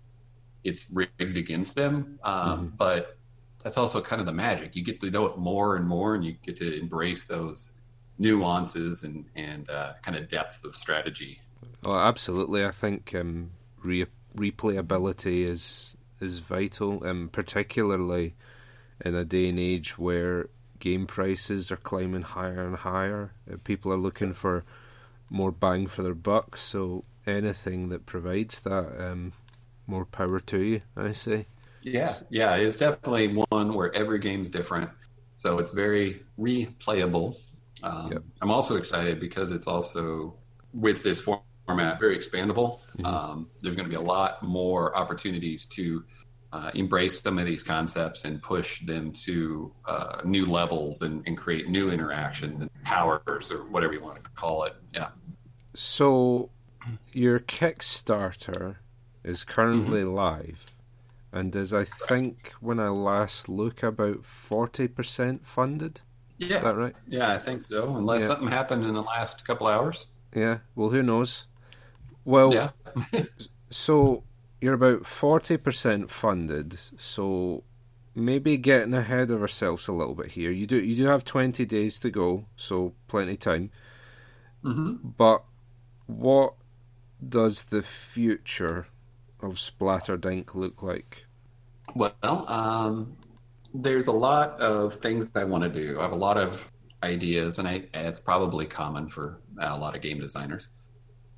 it's 0.63 0.89
rigged 0.91 1.37
against 1.37 1.75
them. 1.75 2.17
Um, 2.23 2.33
mm-hmm. 2.33 2.75
But 2.77 3.17
that's 3.61 3.77
also 3.77 4.01
kind 4.01 4.21
of 4.21 4.25
the 4.25 4.33
magic. 4.33 4.73
You 4.75 4.85
get 4.85 5.01
to 5.01 5.11
know 5.11 5.25
it 5.25 5.37
more 5.37 5.75
and 5.75 5.85
more, 5.85 6.15
and 6.15 6.23
you 6.23 6.35
get 6.45 6.55
to 6.57 6.79
embrace 6.79 7.25
those 7.25 7.73
nuances 8.17 9.03
and 9.03 9.25
and 9.35 9.69
uh, 9.69 9.93
kind 10.01 10.17
of 10.17 10.29
depth 10.29 10.63
of 10.63 10.75
strategy. 10.75 11.39
Oh, 11.85 11.97
absolutely. 11.97 12.65
I 12.65 12.71
think 12.71 13.13
um, 13.15 13.51
re- 13.83 14.07
replayability 14.35 15.47
is 15.47 15.97
is 16.19 16.39
vital, 16.39 17.05
um, 17.05 17.29
particularly 17.31 18.35
in 19.03 19.15
a 19.15 19.25
day 19.25 19.49
and 19.49 19.59
age 19.59 19.97
where 19.97 20.49
game 20.79 21.05
prices 21.05 21.71
are 21.71 21.77
climbing 21.77 22.21
higher 22.21 22.65
and 22.65 22.77
higher. 22.77 23.33
Uh, 23.51 23.57
people 23.63 23.91
are 23.91 23.97
looking 23.97 24.33
for 24.33 24.63
more 25.29 25.51
bang 25.51 25.87
for 25.87 26.03
their 26.03 26.15
buck. 26.15 26.55
So 26.57 27.03
anything 27.27 27.89
that 27.89 28.05
provides 28.05 28.59
that, 28.61 28.93
um, 28.99 29.33
more 29.87 30.05
power 30.05 30.39
to 30.39 30.61
you. 30.61 30.81
I 30.95 31.11
say. 31.11 31.47
Yeah, 31.81 32.11
yeah, 32.29 32.55
it's 32.55 32.77
definitely 32.77 33.45
one 33.51 33.75
where 33.75 33.93
every 33.93 34.17
game's 34.17 34.49
different, 34.49 34.89
so 35.35 35.59
it's 35.59 35.69
very 35.69 36.23
replayable. 36.39 37.37
Um, 37.85 38.11
yep. 38.11 38.23
I'm 38.41 38.51
also 38.51 38.75
excited 38.75 39.19
because 39.19 39.51
it's 39.51 39.67
also 39.67 40.35
with 40.73 41.03
this 41.03 41.21
format 41.21 41.99
very 41.99 42.17
expandable. 42.17 42.79
Mm-hmm. 42.97 43.05
Um, 43.05 43.49
there's 43.61 43.75
going 43.75 43.85
to 43.85 43.89
be 43.89 43.95
a 43.95 44.01
lot 44.01 44.43
more 44.43 44.95
opportunities 44.97 45.65
to 45.67 46.03
uh, 46.51 46.71
embrace 46.73 47.21
some 47.21 47.37
of 47.37 47.45
these 47.45 47.63
concepts 47.63 48.25
and 48.25 48.41
push 48.41 48.81
them 48.85 49.11
to 49.11 49.71
uh, 49.85 50.21
new 50.23 50.45
levels 50.45 51.01
and, 51.01 51.21
and, 51.27 51.37
create 51.37 51.67
new 51.67 51.91
interactions 51.91 52.61
and 52.61 52.69
powers 52.83 53.51
or 53.51 53.65
whatever 53.65 53.93
you 53.93 54.01
want 54.01 54.23
to 54.23 54.29
call 54.31 54.63
it. 54.63 54.73
Yeah. 54.93 55.09
So, 55.73 56.49
your 57.11 57.39
Kickstarter 57.39 58.77
is 59.23 59.43
currently 59.43 60.01
mm-hmm. 60.01 60.15
live 60.15 60.75
and 61.33 61.53
is, 61.53 61.73
I 61.73 61.83
think, 61.83 62.53
when 62.61 62.79
I 62.79 62.87
last 62.87 63.49
look, 63.49 63.83
about 63.83 64.21
40% 64.21 65.43
funded. 65.43 66.01
Yeah. 66.37 66.57
Is 66.57 66.61
that 66.61 66.75
right? 66.75 66.95
Yeah, 67.07 67.31
I 67.31 67.37
think 67.37 67.63
so. 67.63 67.95
Unless 67.95 68.21
yeah. 68.21 68.27
something 68.27 68.47
happened 68.47 68.85
in 68.85 68.93
the 68.93 69.01
last 69.01 69.45
couple 69.45 69.67
hours. 69.67 70.07
Yeah. 70.33 70.59
Well, 70.75 70.89
who 70.89 71.01
knows? 71.01 71.47
Well, 72.25 72.53
yeah. 72.53 72.69
so 73.69 74.23
you're 74.59 74.73
about 74.73 75.03
40% 75.03 76.09
funded, 76.09 76.77
so 76.97 77.63
maybe 78.13 78.57
getting 78.57 78.93
ahead 78.93 79.31
of 79.31 79.41
ourselves 79.41 79.87
a 79.87 79.93
little 79.93 80.15
bit 80.15 80.31
here. 80.31 80.51
You 80.51 80.65
do 80.65 80.81
you 80.81 80.95
do 80.95 81.05
have 81.05 81.23
20 81.23 81.65
days 81.65 81.99
to 81.99 82.09
go, 82.09 82.45
so 82.55 82.93
plenty 83.07 83.33
of 83.33 83.39
time. 83.39 83.71
Mm-hmm. 84.63 85.09
But 85.17 85.43
what 86.07 86.55
does 87.27 87.65
the 87.65 87.81
future 87.81 88.87
of 89.39 89.59
Splattered 89.59 90.25
Ink. 90.25 90.55
look 90.55 90.81
like? 90.81 91.25
Well, 91.93 92.15
um, 92.21 93.15
there's 93.81 94.07
a 94.07 94.11
lot 94.11 94.59
of 94.59 94.95
things 94.95 95.31
I 95.35 95.43
want 95.43 95.63
to 95.63 95.69
do. 95.69 95.99
I 95.99 96.03
have 96.03 96.11
a 96.11 96.15
lot 96.17 96.37
of 96.37 96.69
ideas, 97.03 97.59
and 97.59 97.67
I, 97.67 97.83
it's 97.93 98.19
probably 98.19 98.65
common 98.65 99.09
for 99.09 99.41
a 99.59 99.77
lot 99.77 99.95
of 99.95 100.01
game 100.01 100.19
designers. 100.19 100.69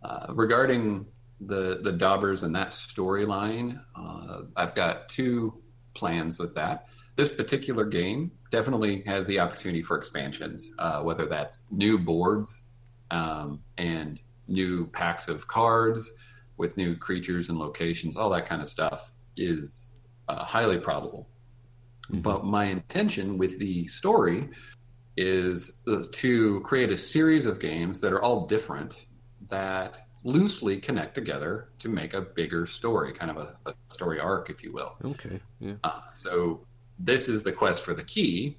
Uh, 0.03 0.27
regarding 0.29 1.05
the 1.41 1.79
the 1.83 1.91
Daubers 1.91 2.43
and 2.43 2.55
that 2.55 2.69
storyline. 2.69 3.81
Uh, 3.95 4.41
I've 4.55 4.73
got 4.75 5.09
two 5.09 5.61
plans 5.93 6.39
with 6.39 6.55
that. 6.55 6.87
This 7.15 7.29
particular 7.29 7.85
game 7.85 8.31
definitely 8.51 9.03
has 9.05 9.27
the 9.27 9.39
opportunity 9.39 9.81
for 9.81 9.97
expansions, 9.97 10.69
uh, 10.79 11.01
whether 11.01 11.25
that's 11.25 11.63
new 11.71 11.97
boards 11.97 12.63
um, 13.11 13.61
and 13.77 14.19
new 14.47 14.87
packs 14.87 15.27
of 15.27 15.47
cards 15.47 16.11
with 16.57 16.77
new 16.77 16.95
creatures 16.95 17.49
and 17.49 17.57
locations, 17.57 18.15
all 18.15 18.29
that 18.29 18.45
kind 18.45 18.61
of 18.61 18.69
stuff 18.69 19.11
is 19.35 19.93
uh, 20.27 20.43
highly 20.43 20.77
probable. 20.79 21.27
Mm-hmm. 22.09 22.21
But 22.21 22.45
my 22.45 22.65
intention 22.65 23.37
with 23.37 23.59
the 23.59 23.87
story 23.87 24.49
is 25.15 25.79
uh, 25.87 26.03
to 26.11 26.61
create 26.61 26.91
a 26.91 26.97
series 26.97 27.45
of 27.45 27.59
games 27.59 27.99
that 27.99 28.13
are 28.13 28.21
all 28.21 28.45
different 28.45 29.07
that 29.49 30.07
loosely 30.23 30.77
connect 30.77 31.15
together 31.15 31.69
to 31.79 31.89
make 31.89 32.13
a 32.13 32.21
bigger 32.21 32.65
story, 32.65 33.13
kind 33.13 33.31
of 33.31 33.37
a, 33.37 33.55
a 33.69 33.73
story 33.87 34.19
arc, 34.19 34.49
if 34.49 34.63
you 34.63 34.73
will. 34.73 34.95
Okay. 35.03 35.39
Yeah. 35.59 35.75
Uh, 35.83 36.01
so 36.13 36.65
this 36.99 37.29
is 37.29 37.43
the 37.43 37.51
quest 37.51 37.83
for 37.83 37.93
the 37.93 38.03
key, 38.03 38.57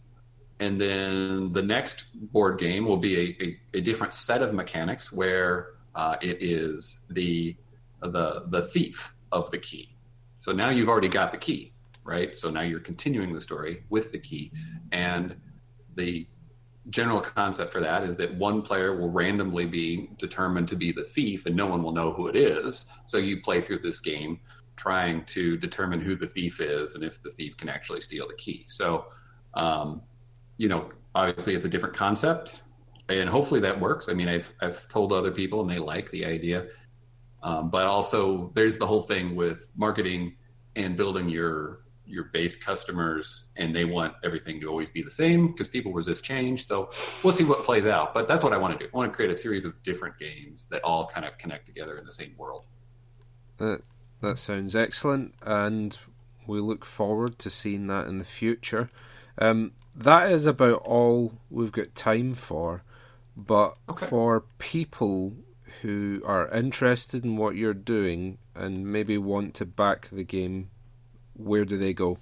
and 0.61 0.81
then 0.81 1.53
the 1.53 1.63
next 1.63 2.07
board 2.33 2.59
game 2.59 2.85
will 2.85 2.97
be 2.97 3.17
a, 3.17 3.45
a, 3.45 3.79
a 3.79 3.81
different 3.81 4.13
set 4.13 4.43
of 4.43 4.55
mechanics 4.55 5.13
where 5.13 5.75
uh, 5.95 6.17
it 6.21 6.43
is 6.43 7.01
the 7.11 7.57
the 8.01 8.45
the 8.49 8.63
thief 8.63 9.15
of 9.33 9.51
the 9.51 9.59
key. 9.59 9.95
So 10.37 10.53
now 10.53 10.71
you've 10.71 10.89
already 10.89 11.09
got 11.09 11.33
the 11.33 11.39
key, 11.39 11.73
right? 12.09 12.35
So 12.35 12.51
now 12.51 12.63
you're 12.63 12.81
continuing 12.81 13.33
the 13.33 13.41
story 13.41 13.85
with 13.91 14.11
the 14.11 14.19
key, 14.19 14.51
and 14.91 15.37
the 15.95 16.27
general 16.91 17.21
concept 17.21 17.73
for 17.73 17.81
that 17.81 18.03
is 18.03 18.17
that 18.17 18.35
one 18.35 18.63
player 18.63 18.97
will 18.97 19.11
randomly 19.11 19.67
be 19.67 20.09
determined 20.19 20.69
to 20.69 20.77
be 20.77 20.91
the 20.91 21.05
thief 21.05 21.45
and 21.47 21.55
no 21.55 21.67
one 21.67 21.83
will 21.83 21.93
know 21.93 22.13
who 22.13 22.29
it 22.29 22.37
is. 22.37 22.87
So 23.07 23.19
you 23.19 23.43
play 23.43 23.61
through 23.61 23.81
this 23.81 24.01
game 24.01 24.41
trying 24.77 25.25
to 25.27 25.57
determine 25.59 26.01
who 26.01 26.17
the 26.17 26.27
thief 26.27 26.61
is 26.61 26.95
and 26.95 27.05
if 27.05 27.23
the 27.23 27.31
thief 27.31 27.57
can 27.57 27.69
actually 27.69 28.01
steal 28.01 28.27
the 28.27 28.35
key. 28.35 28.65
So, 28.69 29.07
um, 29.55 30.03
you 30.57 30.69
know, 30.69 30.91
obviously 31.15 31.55
it's 31.55 31.65
a 31.65 31.69
different 31.69 31.95
concept 31.95 32.63
and 33.09 33.29
hopefully 33.29 33.61
that 33.61 33.79
works. 33.79 34.09
I 34.09 34.15
mean, 34.15 34.29
I've, 34.29 34.53
I've 34.63 34.89
told 34.89 35.13
other 35.13 35.31
people 35.31 35.61
and 35.61 35.69
they 35.69 35.79
like 35.79 36.11
the 36.11 36.25
idea. 36.25 36.69
Um, 37.43 37.71
but 37.71 37.87
also 37.87 38.51
there's 38.55 38.79
the 38.79 38.87
whole 38.87 39.03
thing 39.03 39.37
with 39.37 39.69
marketing 39.77 40.37
and 40.75 40.97
building 40.97 41.29
your 41.29 41.81
your 42.09 42.25
base 42.25 42.57
customers 42.57 43.47
and 43.57 43.75
they 43.75 43.85
want 43.85 44.15
everything 44.25 44.61
to 44.61 44.67
always 44.67 44.89
be 44.89 45.03
the 45.03 45.11
same 45.11 45.49
because 45.49 45.69
people 45.69 45.93
resist 45.93 46.25
change. 46.25 46.67
So 46.67 46.91
we'll 47.23 47.33
see 47.33 47.45
what 47.45 47.65
plays 47.65 47.87
out. 47.87 48.15
But 48.15 48.27
that's 48.27 48.43
what 48.43 48.53
I 48.53 48.57
want 48.57 48.79
to 48.79 48.85
do. 48.85 48.91
I 48.93 48.97
want 48.97 49.13
to 49.13 49.17
create 49.17 49.31
a 49.31 49.35
series 49.35 49.65
of 49.65 49.81
different 49.83 50.19
games 50.19 50.69
that 50.69 50.83
all 50.83 51.07
kind 51.07 51.27
of 51.27 51.37
connect 51.39 51.67
together 51.67 51.99
in 51.99 52.05
the 52.05 52.13
same 52.13 52.35
world. 52.37 52.65
That 53.59 53.83
that 54.21 54.39
sounds 54.39 54.75
excellent, 54.75 55.35
and 55.43 55.97
we 56.47 56.61
look 56.61 56.85
forward 56.85 57.39
to 57.41 57.51
seeing 57.51 57.87
that 57.89 58.07
in 58.09 58.19
the 58.19 58.25
future. 58.25 58.89
Um, 59.37 59.73
that 59.95 60.31
is 60.31 60.47
about 60.47 60.83
all 60.83 61.35
we've 61.51 61.73
got 61.73 61.95
time 61.95 62.33
for. 62.33 62.83
But 63.37 63.77
okay. 63.89 64.07
for 64.07 64.45
people 64.59 65.35
who 65.83 66.23
are 66.25 66.49
interested 66.49 67.25
in 67.25 67.37
what 67.37 67.55
you're 67.55 67.75
doing 67.75 68.39
and 68.55 68.85
maybe 68.93 69.17
want 69.17 69.55
to 69.55 69.67
back 69.67 70.09
the 70.11 70.25
game 70.25 70.71
where 71.39 71.65
do 71.65 71.79
they 71.79 71.95
go? 71.95 72.19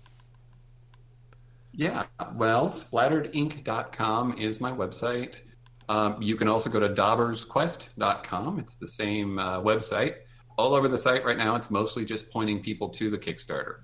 Yeah, 1.72 2.04
well, 2.34 2.68
splatteredink.com 2.68 4.38
is 4.38 4.60
my 4.60 4.72
website. 4.72 5.42
Um, 5.88 6.20
you 6.22 6.36
can 6.36 6.48
also 6.48 6.70
go 6.70 6.80
to 6.80 6.88
daubersquest.com. 6.88 8.58
It's 8.58 8.76
the 8.76 8.88
same 8.88 9.38
uh, 9.38 9.60
website. 9.60 10.14
All 10.56 10.74
over 10.74 10.88
the 10.88 10.98
site 10.98 11.24
right 11.24 11.36
now, 11.36 11.54
it's 11.54 11.70
mostly 11.70 12.04
just 12.04 12.30
pointing 12.30 12.62
people 12.62 12.88
to 12.90 13.10
the 13.10 13.18
Kickstarter. 13.18 13.80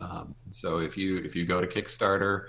Um, 0.00 0.34
so 0.52 0.78
if 0.78 0.96
you 0.96 1.18
if 1.18 1.34
you 1.34 1.44
go 1.44 1.60
to 1.60 1.66
Kickstarter, 1.66 2.46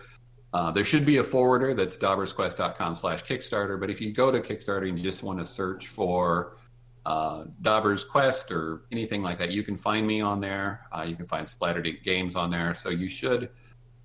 uh, 0.53 0.71
there 0.71 0.85
should 0.85 1.05
be 1.05 1.17
a 1.17 1.23
forwarder 1.23 1.73
that's 1.73 1.97
daubersquest.com 1.97 2.95
slash 2.95 3.23
Kickstarter. 3.23 3.79
But 3.79 3.89
if 3.89 3.99
you 3.99 4.13
go 4.13 4.31
to 4.31 4.39
Kickstarter 4.39 4.87
and 4.87 4.97
you 4.97 5.03
just 5.03 5.23
want 5.23 5.39
to 5.39 5.45
search 5.45 5.87
for 5.87 6.57
uh, 7.05 7.45
Dauber's 7.61 8.03
Quest 8.03 8.51
or 8.51 8.83
anything 8.91 9.21
like 9.21 9.37
that, 9.39 9.51
you 9.51 9.63
can 9.63 9.77
find 9.77 10.07
me 10.07 10.21
on 10.21 10.39
there. 10.39 10.87
Uh, 10.91 11.03
you 11.03 11.15
can 11.15 11.25
find 11.25 11.47
Splattered 11.47 11.85
Ink. 11.85 12.03
Games 12.03 12.35
on 12.35 12.49
there. 12.49 12.73
So 12.73 12.89
you 12.89 13.09
should 13.09 13.49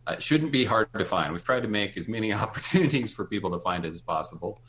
uh, 0.09 0.13
it 0.13 0.23
shouldn't 0.23 0.53
be 0.53 0.65
hard 0.65 0.89
to 0.97 1.05
find. 1.05 1.33
We've 1.33 1.45
tried 1.45 1.61
to 1.63 1.69
make 1.69 1.97
as 1.97 2.09
many 2.09 2.33
opportunities 2.45 3.13
for 3.13 3.25
people 3.27 3.51
to 3.51 3.59
find 3.59 3.85
it 3.85 3.95
as 3.95 4.01
possible, 4.01 4.63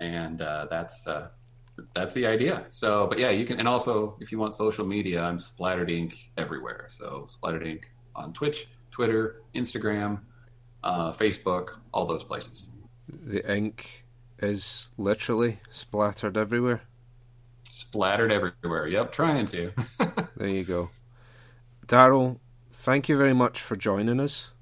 and 0.00 0.42
uh, 0.42 0.66
that's 0.68 1.06
uh, 1.06 1.28
that's 1.94 2.12
the 2.14 2.26
idea. 2.26 2.66
So, 2.70 3.06
but 3.06 3.18
yeah, 3.18 3.30
you 3.30 3.46
can. 3.46 3.58
And 3.58 3.68
also, 3.68 4.16
if 4.20 4.32
you 4.32 4.38
want 4.38 4.54
social 4.54 4.84
media, 4.84 5.22
I'm 5.22 5.38
Splattered 5.38 5.90
Ink. 5.90 6.30
everywhere. 6.36 6.86
So 6.90 7.24
Splattered 7.28 7.66
Ink. 7.66 7.90
on 8.16 8.32
Twitch, 8.32 8.66
Twitter, 8.90 9.42
Instagram, 9.54 10.20
uh, 10.82 11.12
Facebook, 11.12 11.78
all 11.92 12.06
those 12.06 12.24
places. 12.24 12.68
The 13.08 13.42
ink 13.52 14.04
is 14.38 14.90
literally 14.96 15.60
splattered 15.70 16.36
everywhere 16.36 16.82
splattered 17.74 18.32
everywhere. 18.32 18.86
Yep, 18.86 19.12
trying 19.12 19.46
to. 19.48 19.72
there 20.36 20.48
you 20.48 20.62
go. 20.62 20.90
Daryl, 21.86 22.38
thank 22.70 23.08
you 23.08 23.16
very 23.16 23.34
much 23.34 23.60
for 23.60 23.74
joining 23.74 24.20
us. 24.20 24.52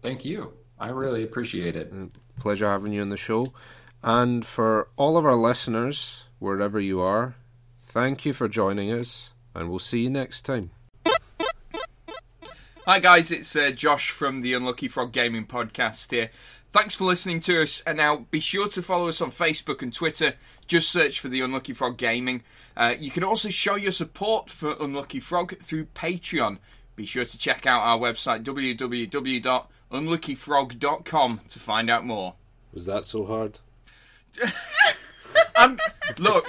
Thank 0.00 0.24
you. 0.24 0.52
I 0.78 0.90
really 0.90 1.24
appreciate 1.24 1.74
it. 1.74 1.92
Mm, 1.92 2.10
pleasure 2.38 2.70
having 2.70 2.92
you 2.92 3.02
on 3.02 3.08
the 3.08 3.16
show. 3.16 3.52
And 4.02 4.46
for 4.46 4.88
all 4.96 5.16
of 5.16 5.26
our 5.26 5.34
listeners, 5.34 6.26
wherever 6.38 6.78
you 6.78 7.00
are, 7.00 7.34
thank 7.82 8.24
you 8.24 8.32
for 8.32 8.48
joining 8.48 8.92
us, 8.92 9.32
and 9.54 9.68
we'll 9.68 9.78
see 9.78 10.02
you 10.02 10.10
next 10.10 10.42
time. 10.42 10.70
Hi, 12.86 12.98
guys, 13.00 13.32
it's 13.32 13.56
uh, 13.56 13.70
Josh 13.70 14.10
from 14.10 14.42
the 14.42 14.52
Unlucky 14.52 14.88
Frog 14.88 15.10
Gaming 15.10 15.46
Podcast 15.46 16.10
here. 16.10 16.30
Thanks 16.70 16.96
for 16.96 17.04
listening 17.04 17.40
to 17.40 17.62
us, 17.62 17.82
and 17.86 17.98
now 17.98 18.26
be 18.30 18.40
sure 18.40 18.68
to 18.68 18.82
follow 18.82 19.08
us 19.08 19.20
on 19.20 19.30
Facebook 19.30 19.80
and 19.80 19.92
Twitter. 19.92 20.34
Just 20.66 20.90
search 20.90 21.20
for 21.20 21.28
the 21.28 21.40
Unlucky 21.40 21.72
Frog 21.72 21.96
Gaming. 21.96 22.42
Uh, 22.76 22.94
you 22.98 23.10
can 23.10 23.24
also 23.24 23.48
show 23.50 23.76
your 23.76 23.92
support 23.92 24.50
for 24.50 24.76
Unlucky 24.80 25.20
Frog 25.20 25.58
through 25.60 25.84
Patreon. 25.86 26.58
Be 26.96 27.06
sure 27.06 27.24
to 27.24 27.38
check 27.38 27.66
out 27.66 27.80
our 27.80 27.98
website 27.98 28.44
www.unluckyfrog.com 28.44 31.40
to 31.48 31.58
find 31.58 31.90
out 31.90 32.06
more. 32.06 32.34
Was 32.72 32.86
that 32.86 33.04
so 33.04 33.26
hard? 33.26 33.58
I'm, 35.56 35.76
look. 36.18 36.46